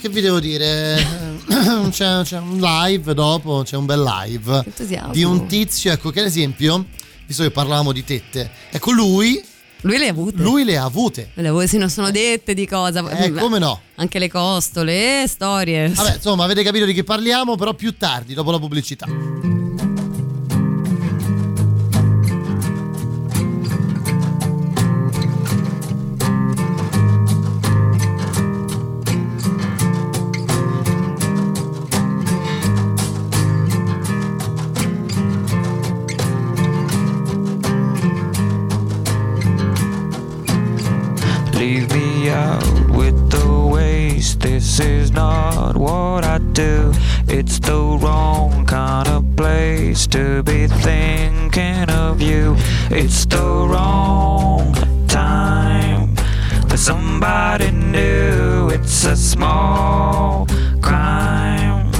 [0.00, 1.02] Che vi devo dire?
[1.90, 5.12] c'è, c'è un live dopo, c'è un bel live Entusiasmo.
[5.12, 6.84] di un tizio, ecco che ad esempio,
[7.26, 9.42] visto che parlavamo di tette, ecco lui,
[9.84, 10.42] Lui le ha avute.
[10.42, 11.30] lui le ha avute.
[11.34, 13.06] Le voi si non sono dette di cosa.
[13.10, 13.80] Eh, come no?
[13.96, 15.90] Anche le costole, eh, storie.
[15.90, 19.06] Vabbè, insomma, avete capito di che parliamo, però più tardi, dopo la pubblicità.
[42.30, 44.40] Out with the waste.
[44.40, 46.92] This is not what I do.
[47.28, 52.56] It's the wrong kind of place to be thinking of you.
[52.90, 54.74] It's the wrong
[55.08, 56.16] time
[56.68, 58.70] for somebody new.
[58.70, 60.46] It's a small
[60.80, 61.90] crime.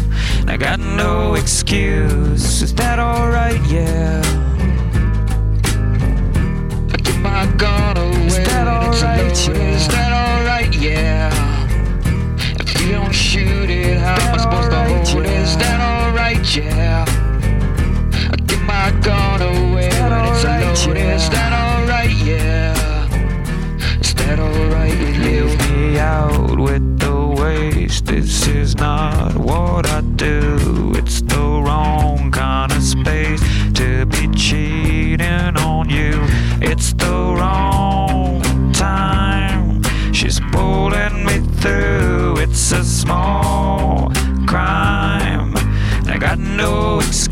[0.47, 2.63] I got no excuse.
[2.63, 3.61] Is that alright?
[3.67, 4.54] Yeah.
[9.03, 9.49] Alright?
[9.49, 10.75] Is that alright?
[10.75, 11.31] Yeah.
[12.61, 15.33] If you don't shoot it, how am I supposed to hold it?
[15.33, 16.57] Is that alright?
[16.57, 17.05] Yeah.
[18.33, 20.45] I get my gun away when it's
[20.87, 20.97] loaded.
[20.97, 22.11] Is that alright?
[22.11, 22.75] Yeah.
[24.01, 25.45] Is that alright with you?
[25.45, 28.07] Leave me out with the waste.
[28.07, 30.74] This is not what I do.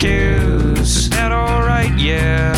[0.03, 0.97] Excuse.
[0.97, 1.97] Is that alright?
[1.97, 2.53] Yeah.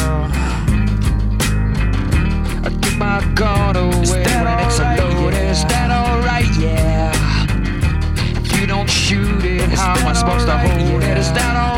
[2.65, 5.51] I get my gun away when it's loaded.
[5.51, 6.49] Is that alright?
[6.59, 7.13] Yeah.
[8.43, 11.19] If you don't shoot it, how am I supposed to hold it?
[11.19, 11.74] Is that alright?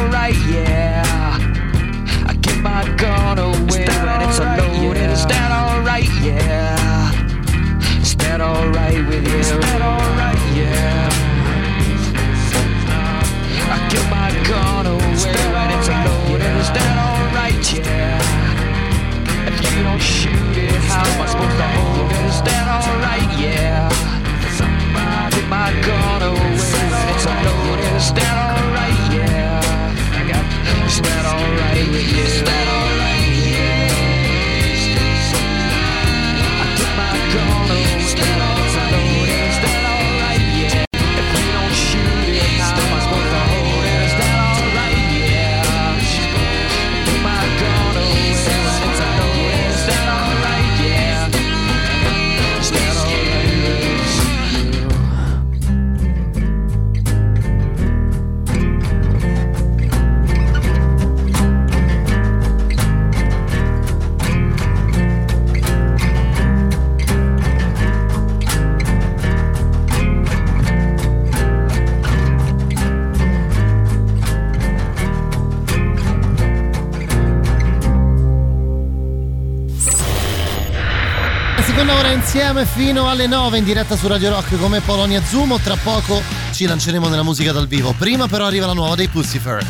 [82.36, 85.58] Insieme fino alle 9 in diretta su Radio Rock come Polonia Zumo.
[85.58, 86.20] Tra poco
[86.52, 87.94] ci lanceremo nella musica dal vivo.
[87.96, 89.64] Prima però arriva la nuova dei Pussifer.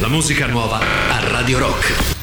[0.00, 2.19] La musica nuova a Radio Rock.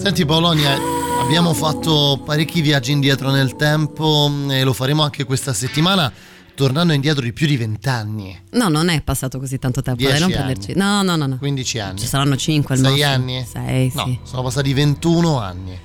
[0.00, 0.76] Senti Polonia,
[1.20, 6.10] abbiamo fatto parecchi viaggi indietro nel tempo mm, e lo faremo anche questa settimana,
[6.54, 8.36] tornando indietro di più di vent'anni.
[8.52, 10.42] No, non è passato così tanto tempo, dai, Dieci non anni.
[10.54, 10.78] prenderci.
[10.78, 11.36] No, no, no, no.
[11.38, 11.98] 15 anni.
[11.98, 13.10] Ci saranno 5 al 6 massimo.
[13.12, 13.46] anni?
[13.46, 14.18] 6, No, sì.
[14.22, 15.78] sono passati 21 anni.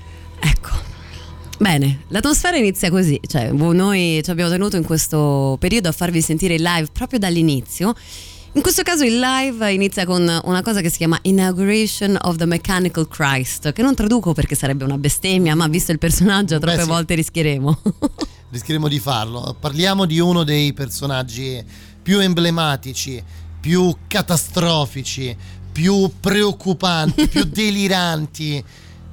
[1.58, 6.56] Bene, l'atmosfera inizia così, cioè noi ci abbiamo tenuto in questo periodo a farvi sentire
[6.56, 7.94] il live proprio dall'inizio.
[8.56, 12.46] In questo caso il live inizia con una cosa che si chiama Inauguration of the
[12.46, 16.88] Mechanical Christ, che non traduco perché sarebbe una bestemmia, ma visto il personaggio troppe sì.
[16.88, 17.82] volte rischieremo.
[18.52, 19.58] Rischieremo di farlo.
[19.60, 21.62] Parliamo di uno dei personaggi
[22.02, 23.22] più emblematici,
[23.60, 25.36] più catastrofici,
[25.70, 28.64] più preoccupanti, più deliranti,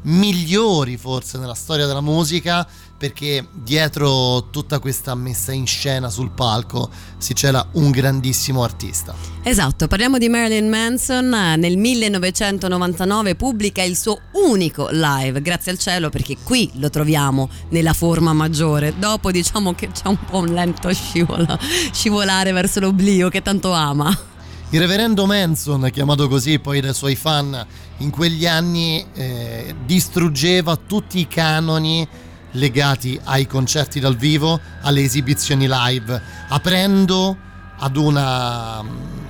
[0.03, 2.65] migliori forse nella storia della musica,
[3.03, 6.89] perché dietro tutta questa messa in scena sul palco
[7.19, 9.13] si cela un grandissimo artista.
[9.43, 11.29] Esatto, parliamo di Marilyn Manson.
[11.29, 17.93] Nel 1999 pubblica il suo unico live, grazie al cielo, perché qui lo troviamo nella
[17.93, 18.95] forma maggiore.
[18.97, 21.59] Dopo diciamo che c'è un po' un lento scivola,
[21.91, 24.17] scivolare verso l'oblio che tanto ama.
[24.71, 31.19] Il reverendo Manson, chiamato così poi dai suoi fan, in quegli anni eh, distruggeva tutti
[31.19, 37.37] i canoni legati ai concerti dal vivo, alle esibizioni live, aprendo
[37.79, 38.85] ad una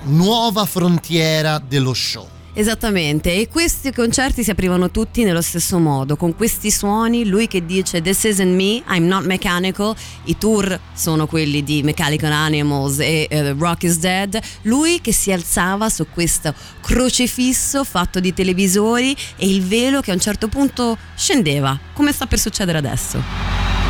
[0.04, 2.31] nuova frontiera dello show.
[2.54, 7.64] Esattamente, e questi concerti si aprivano tutti nello stesso modo, con questi suoni, lui che
[7.64, 9.94] dice This isn't me, I'm not mechanical,
[10.24, 15.32] i tour sono quelli di Mechanical Animals e eh, Rock is Dead, lui che si
[15.32, 20.98] alzava su questo crocifisso fatto di televisori e il velo che a un certo punto
[21.16, 23.81] scendeva, come sta per succedere adesso.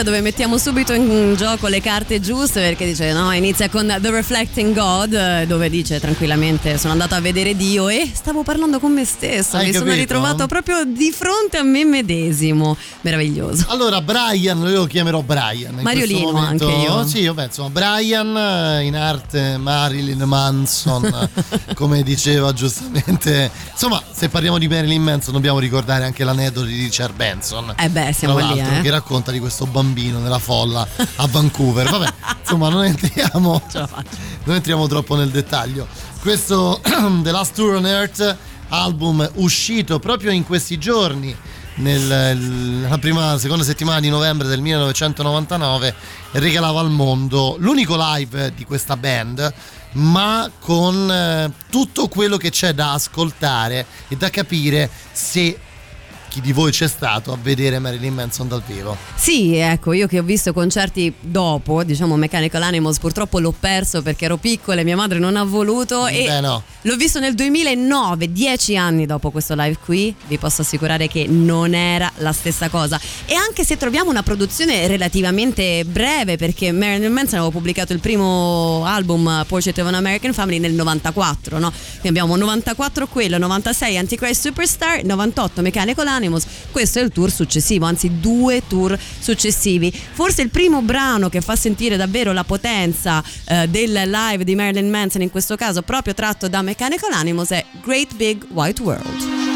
[0.00, 4.10] Tranquillo dove mettiamo subito in gioco le carte giuste perché dice no, inizia con The
[4.10, 9.04] Reflecting God dove dice tranquillamente sono andato a vedere Dio e stavo parlando con me
[9.04, 10.00] stesso, Hai mi sono capito?
[10.00, 13.66] ritrovato proprio di fronte a me medesimo, meraviglioso.
[13.68, 15.74] Allora, Brian, io lo chiamerò Brian.
[15.76, 16.68] in Mariolino momento.
[16.68, 17.06] anche io.
[17.06, 21.28] Sì, io penso Brian, eh, in arte Marilyn Manson,
[21.74, 23.50] come diceva giustamente.
[23.72, 27.74] Insomma, se parliamo di Marilyn Manson dobbiamo ricordare anche l'aneddoto di Richard Benson.
[27.76, 28.80] Eh beh, siamo lì, l'altro, eh.
[28.82, 30.86] che racconta di questo bambino nella folla
[31.16, 31.88] a Vancouver.
[31.90, 33.62] Vabbè, insomma, non entriamo,
[34.44, 35.86] non entriamo troppo nel dettaglio.
[36.20, 36.80] Questo
[37.22, 38.36] The Last Tour on Earth,
[38.68, 41.34] album uscito proprio in questi giorni.
[41.76, 45.94] nel- Nella prima, seconda settimana di novembre del 1999
[46.32, 49.52] regalava al mondo l'unico live di questa band
[49.92, 55.58] ma con eh, tutto quello che c'è da ascoltare e da capire se
[56.30, 58.96] chi di voi c'è stato a vedere Marilyn Manson dal vivo.
[59.16, 64.26] Sì, ecco, io che ho visto concerti dopo, diciamo Mechanical Animals, purtroppo l'ho perso perché
[64.26, 66.62] ero piccola e mia madre non ha voluto e Beh, no.
[66.82, 71.74] l'ho visto nel 2009, dieci anni dopo questo live qui, vi posso assicurare che non
[71.74, 73.00] era la stessa cosa.
[73.26, 78.84] E anche se troviamo una produzione relativamente breve, perché Marilyn Manson aveva pubblicato il primo
[78.86, 81.70] album Portrait of an American Family nel 94, no?
[81.70, 86.18] Quindi abbiamo 94 quello, 96 Antichrist Superstar, 98 Mechanical Animals,
[86.70, 89.90] questo è il tour successivo, anzi due tour successivi.
[89.90, 94.90] Forse il primo brano che fa sentire davvero la potenza eh, del live di Marilyn
[94.90, 99.49] Manson, in questo caso proprio tratto da Mechanical Animals, è Great Big White World.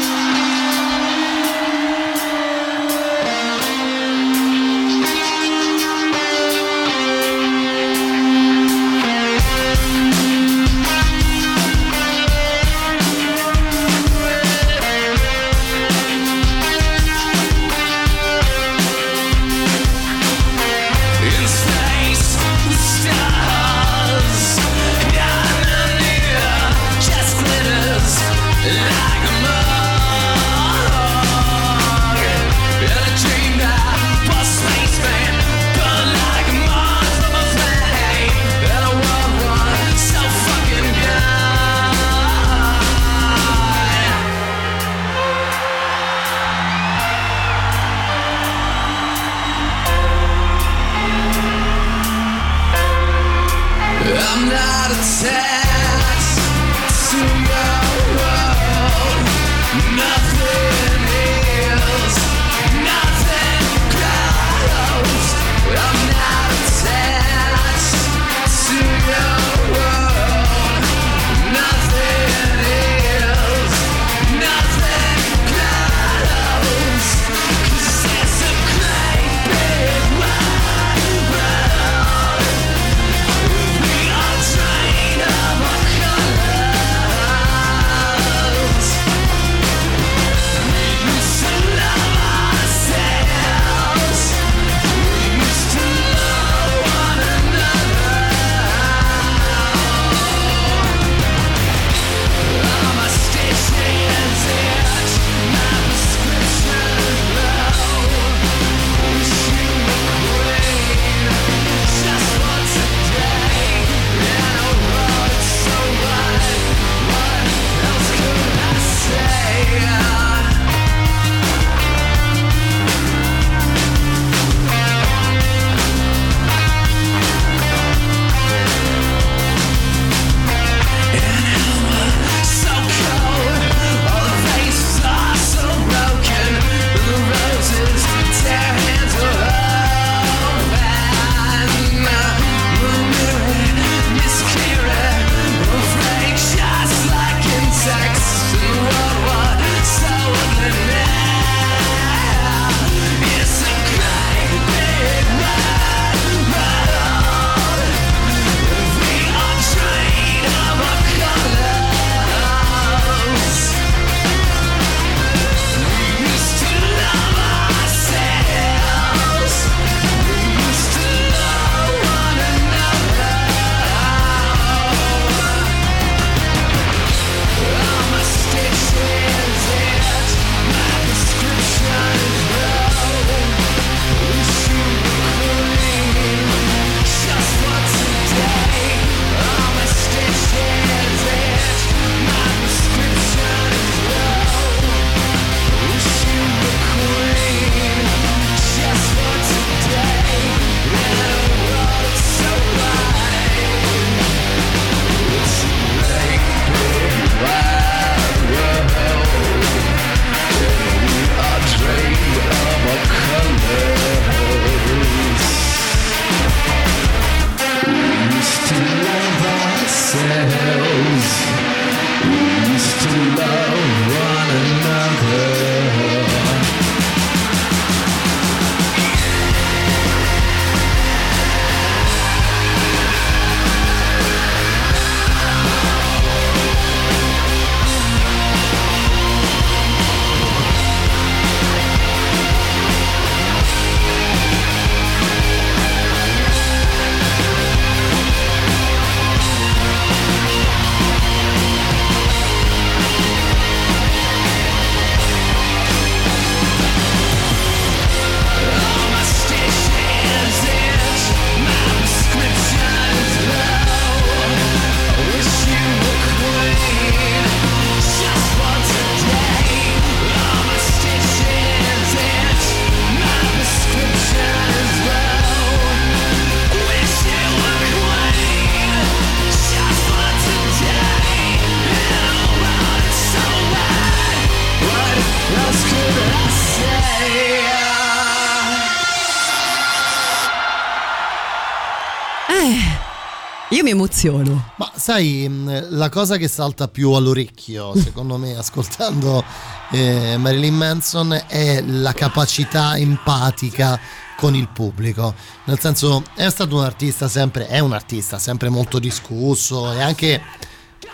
[293.85, 294.71] Mi emoziono.
[294.77, 299.43] Ma sai, mh, la cosa che salta più all'orecchio, secondo me, ascoltando
[299.91, 303.99] eh, Marilyn Manson, è la capacità empatica
[304.37, 305.35] con il pubblico.
[305.65, 310.41] Nel senso, è stato un artista sempre, è un artista sempre molto discusso e anche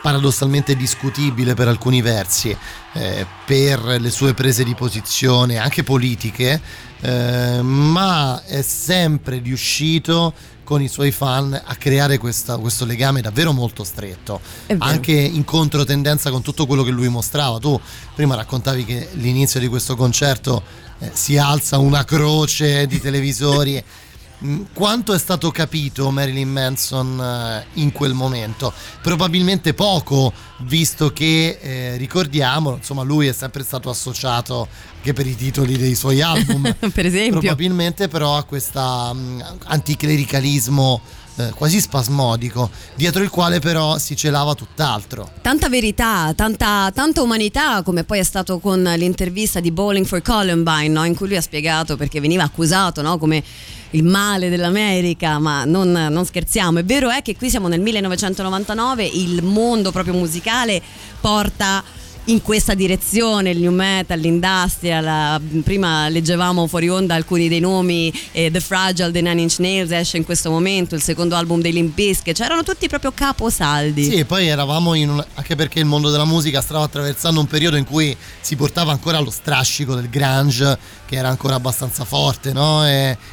[0.01, 2.55] paradossalmente discutibile per alcuni versi,
[2.93, 6.59] eh, per le sue prese di posizione, anche politiche,
[7.01, 10.33] eh, ma è sempre riuscito
[10.71, 14.39] con i suoi fan a creare questa- questo legame davvero molto stretto,
[14.77, 17.59] anche in controtendenza con tutto quello che lui mostrava.
[17.59, 17.77] Tu
[18.15, 20.63] prima raccontavi che l'inizio di questo concerto
[20.99, 23.83] eh, si alza una croce di televisori.
[24.43, 28.73] Mm, Quanto è stato capito Marilyn Manson eh, in quel momento?
[29.01, 35.35] Probabilmente poco, visto che eh, ricordiamo, insomma, lui è sempre stato associato anche per i
[35.35, 36.75] titoli dei suoi album.
[36.93, 37.39] per esempio.
[37.39, 41.01] Probabilmente però a questo anticlericalismo
[41.37, 45.31] eh, quasi spasmodico, dietro il quale però si celava tutt'altro.
[45.41, 50.89] Tanta verità, tanta, tanta umanità, come poi è stato con l'intervista di Bowling for Columbine,
[50.89, 51.05] no?
[51.05, 53.17] in cui lui ha spiegato perché veniva accusato no?
[53.17, 53.43] come
[53.91, 56.79] il male dell'America, ma non, non scherziamo.
[56.79, 60.81] È vero è che qui siamo nel 1999, il mondo proprio musicale
[61.19, 61.83] porta
[62.25, 65.03] in questa direzione il new metal, l'industrial.
[65.03, 69.91] la- prima leggevamo fuori onda alcuni dei nomi, eh, The Fragile dei Nine Inch Nails
[69.91, 74.03] esce in questo momento, il secondo album dei Limp Bizkit, c'erano tutti proprio caposaldi.
[74.03, 77.47] Sì, e poi eravamo in un, anche perché il mondo della musica stava attraversando un
[77.47, 80.77] periodo in cui si portava ancora lo strascico del grunge,
[81.11, 82.87] che era ancora abbastanza forte, no?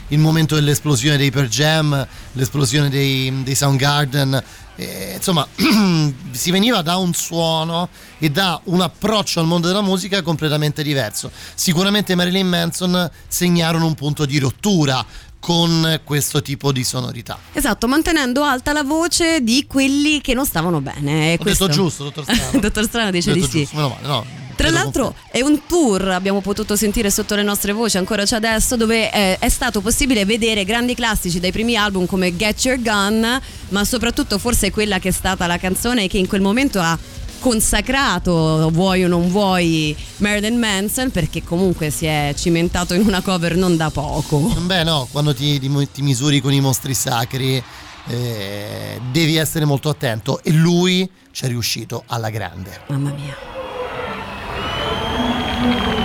[0.08, 4.42] Il momento dell'esplosione dei Pearl Jam, l'esplosione dei, dei Soundgarden.
[4.74, 5.46] e, insomma,
[6.32, 11.30] si veniva da un suono e da un approccio al mondo della musica completamente diverso.
[11.54, 15.06] Sicuramente Marilyn Manson segnarono un punto di rottura
[15.38, 17.38] con questo tipo di sonorità.
[17.52, 21.30] Esatto, mantenendo alta la voce di quelli che non stavano bene.
[21.30, 22.58] E Ho questo- detto giusto, dottor Strano.
[22.58, 23.58] Dottor Strano dice di detto sì.
[23.60, 24.46] giusto, meno male, no.
[24.58, 28.76] Tra l'altro è un tour, abbiamo potuto sentire sotto le nostre voci, ancora c'è adesso,
[28.76, 33.40] dove eh, è stato possibile vedere grandi classici dai primi album come Get Your Gun,
[33.68, 36.98] ma soprattutto forse quella che è stata la canzone che in quel momento ha
[37.38, 43.54] consacrato, vuoi o non vuoi, Marilyn Manson, perché comunque si è cimentato in una cover
[43.54, 44.38] non da poco.
[44.38, 47.62] Beh no, quando ti, ti- ti misuri con i mostri sacri
[48.08, 52.80] eh, devi essere molto attento e lui ci è riuscito alla grande.
[52.88, 53.57] Mamma mia.
[55.58, 55.97] Thank you.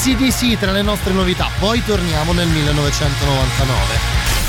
[0.00, 3.98] ACDC tra le nostre novità, poi torniamo nel 1999.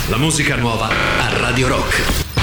[0.07, 2.40] La musica nuova a Radio Rock.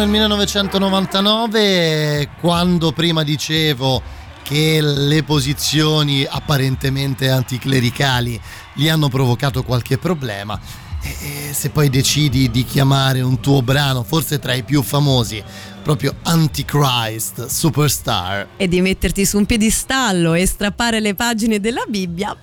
[0.00, 4.00] Nel 1999 quando prima dicevo
[4.42, 8.40] che le posizioni apparentemente anticlericali
[8.72, 10.58] gli hanno provocato qualche problema.
[11.02, 15.42] E se poi decidi di chiamare un tuo brano, forse tra i più famosi,
[15.82, 22.34] proprio Antichrist Superstar, E di metterti su un piedistallo e strappare le pagine della Bibbia.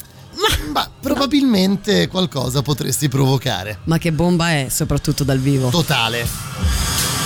[0.71, 3.79] ma probabilmente qualcosa potresti provocare.
[3.85, 5.69] Ma che bomba è, soprattutto dal vivo.
[5.69, 7.16] Totale.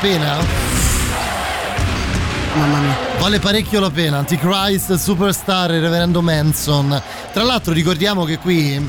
[0.00, 0.38] Pena?
[2.54, 2.96] Mamma mia.
[3.18, 4.18] Vale parecchio la pena.
[4.18, 7.00] Antichrist, Superstar e Reverendo Manson.
[7.32, 8.88] Tra l'altro ricordiamo che qui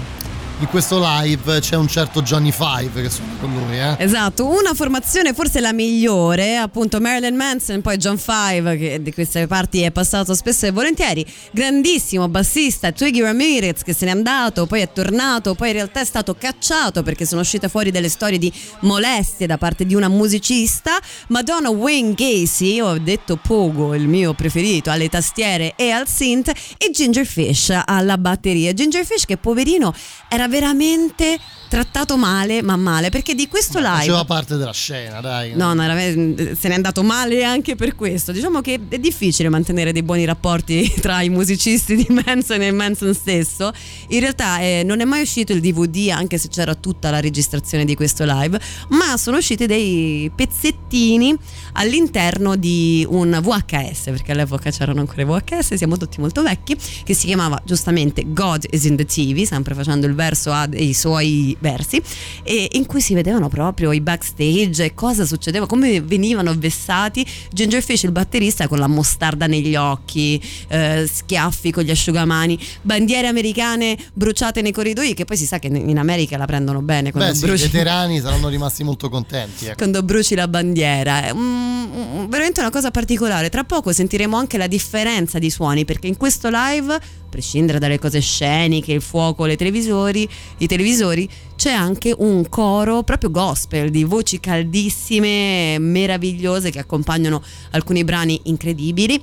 [0.61, 3.95] in questo live c'è un certo Johnny Five che suona con lui, eh.
[3.97, 9.47] Esatto, una formazione forse la migliore, appunto Marilyn Manson, poi John Five che di queste
[9.47, 14.81] parti è passato spesso e volentieri, grandissimo bassista Twiggy Ramirez che se n'è andato, poi
[14.81, 18.53] è tornato, poi in realtà è stato cacciato perché sono uscite fuori delle storie di
[18.81, 24.91] molestie da parte di una musicista, Madonna Wayne Gacy, ho detto Pogo, il mio preferito,
[24.91, 28.73] alle tastiere e al synth e Ginger Fish alla batteria.
[28.73, 29.91] Ginger Fish che poverino
[30.29, 31.39] era veramente
[31.71, 35.53] trattato male, ma male, perché di questo live Faceva parte della scena, dai.
[35.55, 38.33] No, no, se n'è andato male anche per questo.
[38.33, 43.13] Diciamo che è difficile mantenere dei buoni rapporti tra i musicisti di Manson e Manson
[43.13, 43.71] stesso.
[44.09, 47.85] In realtà eh, non è mai uscito il DVD, anche se c'era tutta la registrazione
[47.85, 48.59] di questo live,
[48.89, 51.33] ma sono usciti dei pezzettini
[51.73, 56.75] all'interno di un VHS, perché all'epoca c'erano ancora i VHS, siamo tutti molto vecchi,
[57.05, 60.93] che si chiamava giustamente God is in the TV, sempre facendo il verso a dei
[60.93, 62.01] suoi versi,
[62.43, 68.03] e in cui si vedevano proprio i backstage e cosa succedeva, come venivano vessati Gingerfish,
[68.03, 74.61] il batterista, con la mostarda negli occhi, eh, schiaffi con gli asciugamani, bandiere americane bruciate
[74.61, 77.47] nei corridoi, che poi si sa che in America la prendono bene Beh, sì, i
[77.47, 79.65] bruci veterani saranno rimasti molto contenti.
[79.65, 79.75] ecco.
[79.77, 81.25] quando bruci la bandiera.
[81.25, 83.49] È un- veramente una cosa particolare.
[83.49, 87.99] Tra poco sentiremo anche la differenza di suoni, perché in questo live, a prescindere dalle
[87.99, 90.20] cose sceniche, il fuoco, le televisori,
[90.57, 97.41] i televisori, c'è anche un coro proprio gospel di voci caldissime, meravigliose che accompagnano
[97.71, 99.21] alcuni brani incredibili.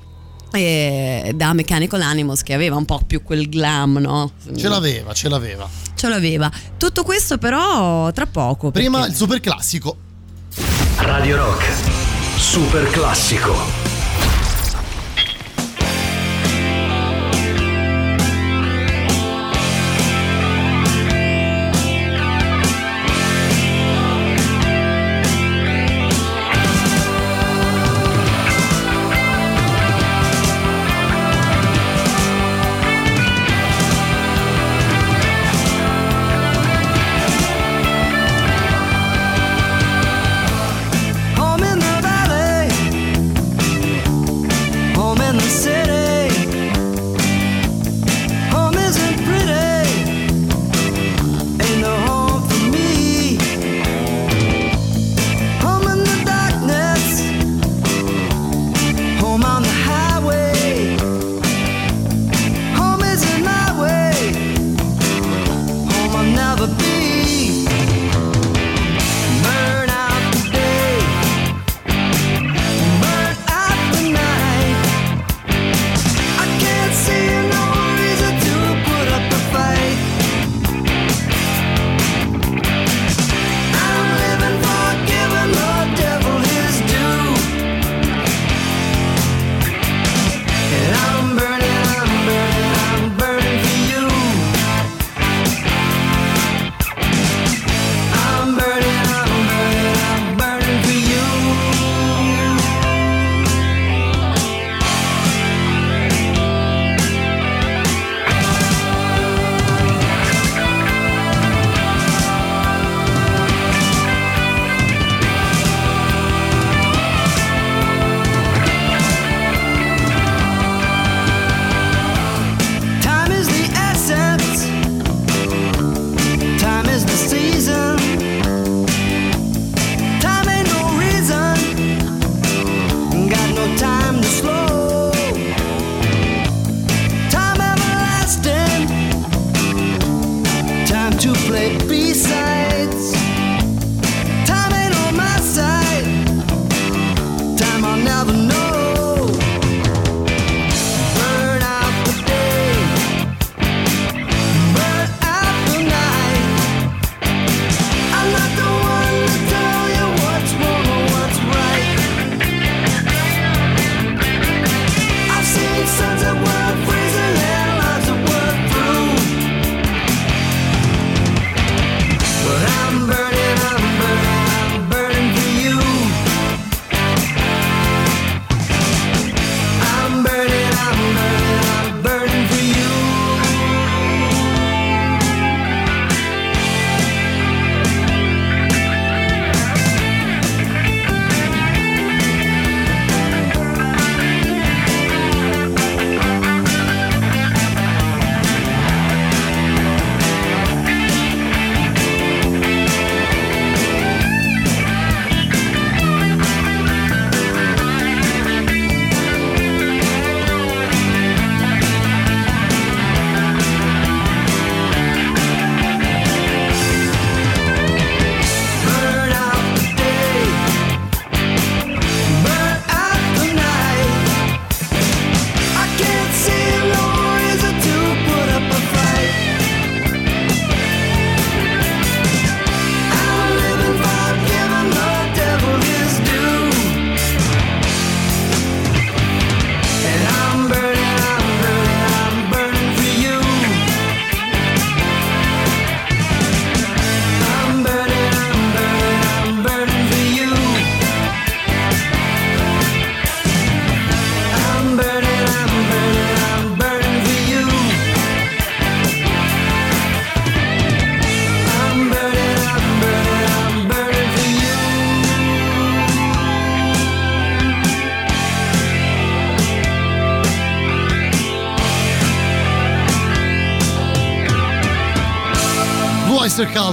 [0.51, 4.31] eh, da Mechanical Animals che aveva un po' più quel glam, no?
[4.57, 5.69] Ce l'aveva, ce l'aveva.
[5.93, 6.51] Ce l'aveva.
[6.75, 8.71] Tutto questo però tra poco.
[8.71, 9.95] Prima perché- il super classico.
[10.97, 11.65] Radio Rock.
[12.37, 13.88] Super classico.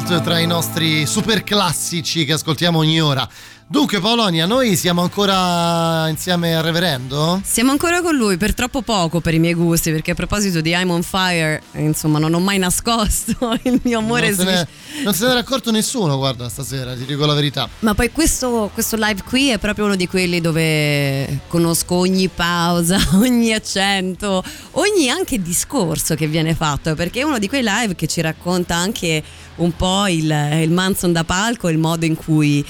[0.07, 3.29] Cult tra i nostri super classici che ascoltiamo ogni ora.
[3.69, 7.41] Dunque Paolonia, noi siamo ancora insieme al reverendo?
[7.45, 10.71] Siamo ancora con lui per troppo poco per i miei gusti, perché a proposito di
[10.71, 14.29] I'm on fire, insomma, non ho mai nascosto il mio amore.
[14.29, 14.69] non, se ne,
[15.03, 17.69] non se n'era accorto nessuno, guarda, stasera, ti dico la verità.
[17.81, 23.01] Ma poi questo, questo live qui è proprio uno di quelli dove conosco ogni pausa,
[23.19, 28.07] ogni accento, ogni anche discorso che viene fatto, perché è uno di quei live che
[28.07, 29.21] ci racconta anche
[29.57, 30.31] un po' il,
[30.63, 32.65] il Manson da palco, il modo in cui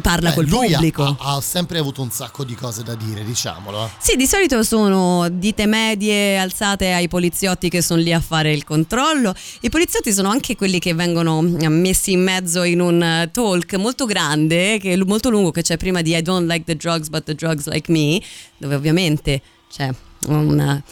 [0.00, 1.16] parla Beh, col pubblico.
[1.18, 3.86] Ha, ha sempre avuto un sacco di cose da dire, diciamolo.
[3.86, 3.88] eh.
[3.98, 8.64] Sì, di solito sono dite medie alzate ai poliziotti che sono lì a fare il
[8.64, 9.34] controllo.
[9.60, 13.74] I poliziotti sono anche quelli che vengono mm, messi in mezzo in un eh, talk
[13.74, 17.24] molto grande, che molto lungo, che c'è prima di I don't like the drugs, but
[17.24, 18.20] the drugs like me,
[18.56, 19.40] dove ovviamente
[19.70, 19.90] c'è
[20.26, 20.82] una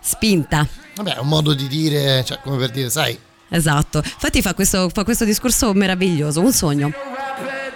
[0.00, 0.66] spinta.
[0.96, 3.18] Vabbè, è un modo di dire, cioè, come per dire, sai,
[3.50, 6.92] Esatto, infatti fa questo, fa questo discorso meraviglioso, un sogno.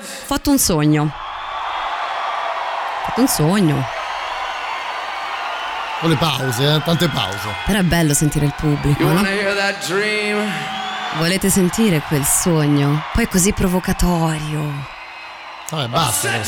[0.02, 1.02] Ho fatto un sogno.
[1.04, 1.08] Ho
[3.06, 3.86] fatto un sogno.
[6.00, 7.48] con le pause, eh, tante pause.
[7.64, 9.22] Però è bello sentire il pubblico, no?
[11.18, 13.04] Volete sentire quel sogno?
[13.12, 14.72] Poi è così provocatorio.
[15.70, 16.40] Vabbè, basta.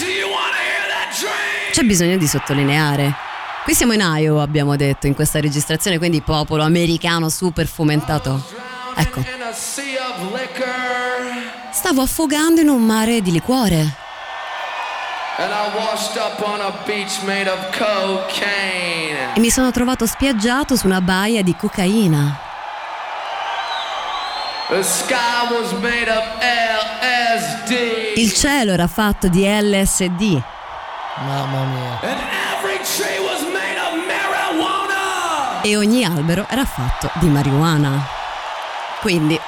[1.71, 3.15] C'è bisogno di sottolineare.
[3.63, 8.43] Qui siamo in Iowa, abbiamo detto, in questa registrazione, quindi popolo americano super fomentato.
[8.97, 9.23] Ecco,
[11.75, 14.03] Stavo affogando in un mare di liquore
[19.35, 22.39] e mi sono trovato spiaggiato su una baia di cocaina.
[24.69, 30.43] The sky was made of LSD, Il cielo era fatto di LSD
[31.27, 31.99] Mamma mia.
[32.01, 32.21] and
[32.57, 35.61] every tree was made of marijuana.
[35.63, 38.07] e ogni albero era fatto di marijuana.
[39.01, 39.39] Quindi,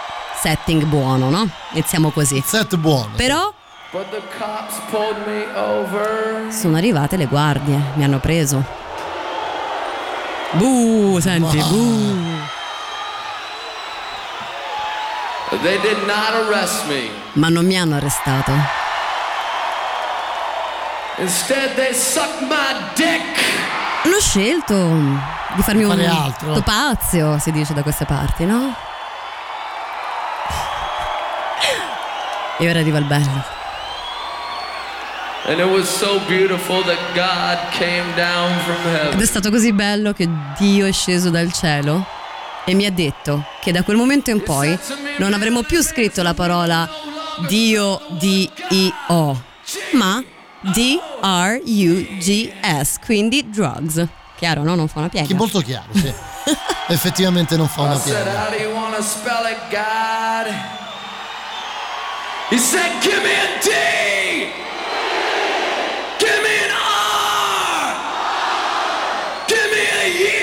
[0.40, 1.48] setting buono, no?
[1.72, 2.42] Iniziamo così.
[2.44, 3.10] Set buono.
[3.16, 3.52] Però
[3.92, 6.52] But the cops pulled me over.
[6.52, 8.62] sono arrivate le guardie, mi hanno preso.
[10.52, 12.44] Buh, senti, buh.
[15.62, 17.08] They did not arrest me.
[17.34, 18.52] Ma non mi hanno arrestato.
[21.18, 23.22] Instead, they sucked my dick.
[24.04, 24.74] Hanno scelto
[25.54, 26.52] di farmi un altro.
[26.52, 28.74] topazio, si dice da queste parti, no?
[32.58, 33.44] E ora arriva il bello.
[39.12, 40.28] Ed è stato così bello che
[40.58, 42.04] Dio è sceso dal cielo
[42.64, 44.76] e mi ha detto che da quel momento in poi
[45.18, 46.88] non avremo più scritto la parola
[47.46, 49.40] Dio D-I-O,
[49.92, 50.24] ma
[50.62, 50.98] D-R-U-G-S,
[53.04, 54.04] quindi drugs.
[54.36, 54.74] Chiaro, no?
[54.74, 55.28] Non fa una piega.
[55.28, 56.12] Che molto chiaro, sì.
[56.88, 58.18] Effettivamente non fa I una piega.
[62.50, 63.70] He said, Give me a D.
[66.20, 67.90] Give me an R.
[69.48, 70.36] Give me a U.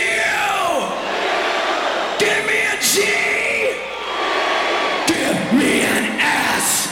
[2.20, 2.94] Give me a G.
[5.08, 6.90] Give me an S.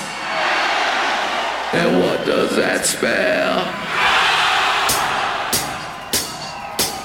[1.73, 3.67] And what does that spell?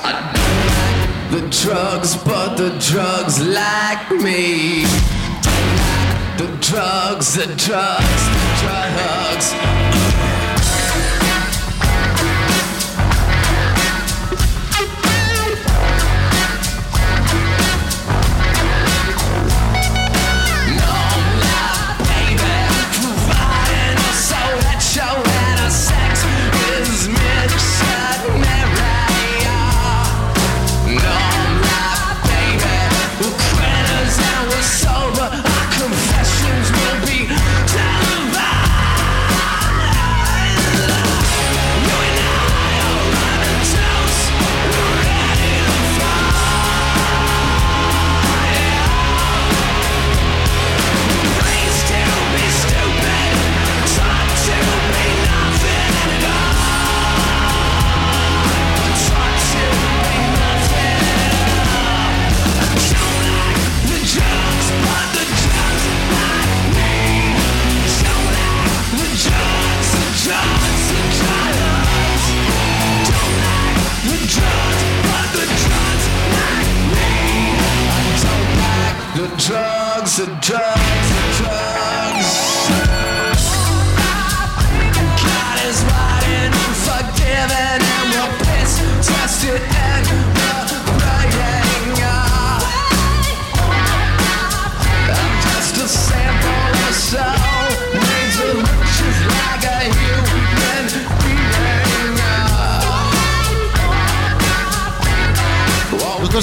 [0.05, 5.16] I don't like the drugs, but the drugs like me
[6.71, 9.53] drugs, the drugs, the drugs.
[20.75, 20.97] No
[21.45, 22.57] love, baby,
[22.99, 26.25] providing that sex
[26.81, 28.06] is mixed.
[79.39, 80.96] Drugs, the drugs, the drugs.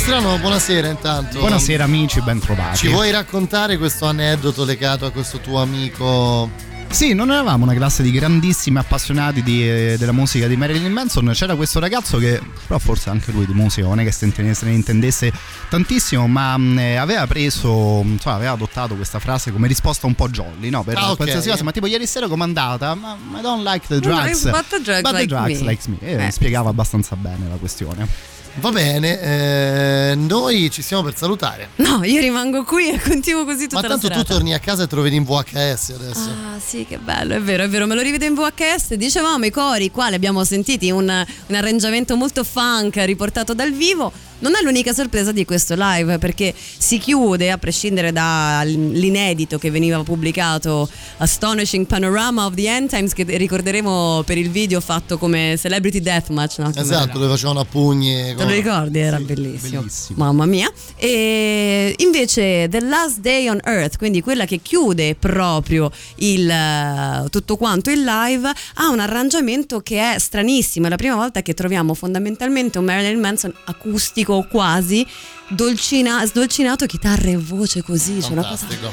[0.05, 1.39] Dottor Strano, buonasera intanto.
[1.39, 2.77] Buonasera amici, ben trovati.
[2.77, 6.49] Ci vuoi raccontare questo aneddoto legato a questo tuo amico?
[6.89, 11.31] Sì, non eravamo una classe di grandissimi appassionati di, eh, della musica di Marilyn Manson.
[11.34, 14.53] C'era questo ragazzo che, però forse anche lui di musica, non è che se ne,
[14.53, 15.31] se ne intendesse
[15.69, 20.27] tantissimo, ma mh, eh, aveva preso, insomma, aveva adottato questa frase come risposta un po'
[20.27, 20.84] jolly, no?
[20.84, 21.15] Per Ah, ok.
[21.15, 21.63] qualsiasi cosa.
[21.63, 22.93] Ma tipo ieri sera com'è andata?
[22.93, 24.43] Ma I don't like the No, drugs.
[24.51, 25.65] but the drugs but the like drugs me.
[25.67, 25.97] likes me.
[26.01, 26.31] E Eh.
[26.31, 28.41] spiegava abbastanza bene la questione.
[28.55, 31.69] Va bene, eh, noi ci stiamo per salutare.
[31.77, 34.88] No, io rimango qui e continuo così tutta Ma tanto tu torni a casa e
[34.88, 36.30] te lo vedi in VHS adesso.
[36.30, 38.93] Ah sì, che bello, è vero, è vero, me lo rivedo in VHS.
[38.93, 44.11] Dicevamo i cori, qua li abbiamo sentiti, un, un arrangiamento molto funk riportato dal vivo.
[44.43, 50.03] Non è l'unica sorpresa di questo live perché si chiude, a prescindere dall'inedito che veniva
[50.03, 50.89] pubblicato,
[51.19, 56.57] Astonishing Panorama of the End Times, che ricorderemo per il video fatto come Celebrity Deathmatch.
[56.57, 56.73] No?
[56.75, 58.35] Esatto, dove facevano a pugni.
[58.35, 58.99] Te lo ricordi?
[58.99, 59.85] Era bellissimo.
[60.15, 60.69] Mamma mia.
[60.97, 67.55] E invece The Last Day on Earth, quindi quella che chiude proprio il, eh, tutto
[67.55, 70.87] quanto il live, ha un arrangiamento che è stranissimo.
[70.87, 75.05] È la prima volta che troviamo fondamentalmente un Marilyn Manson acustico quasi,
[75.49, 78.18] dolcina- sdolcinato, chitarra e voce così.
[78.19, 78.91] C'è una cosa Fantastico.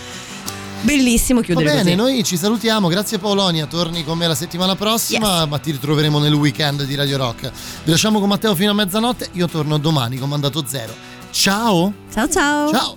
[0.83, 1.95] bellissimo Va chiudere bene, così.
[1.95, 6.33] noi ci salutiamo, grazie Paolonia, torni con me la settimana prossima, ma ti ritroveremo nel
[6.35, 7.51] weekend di Radio Rock.
[7.85, 10.95] Vi lasciamo con Matteo fino a mezzanotte, io torno domani con mandato zero.
[11.31, 11.93] Ciao!
[12.12, 12.71] Ciao ciao!
[12.73, 12.97] Ciao!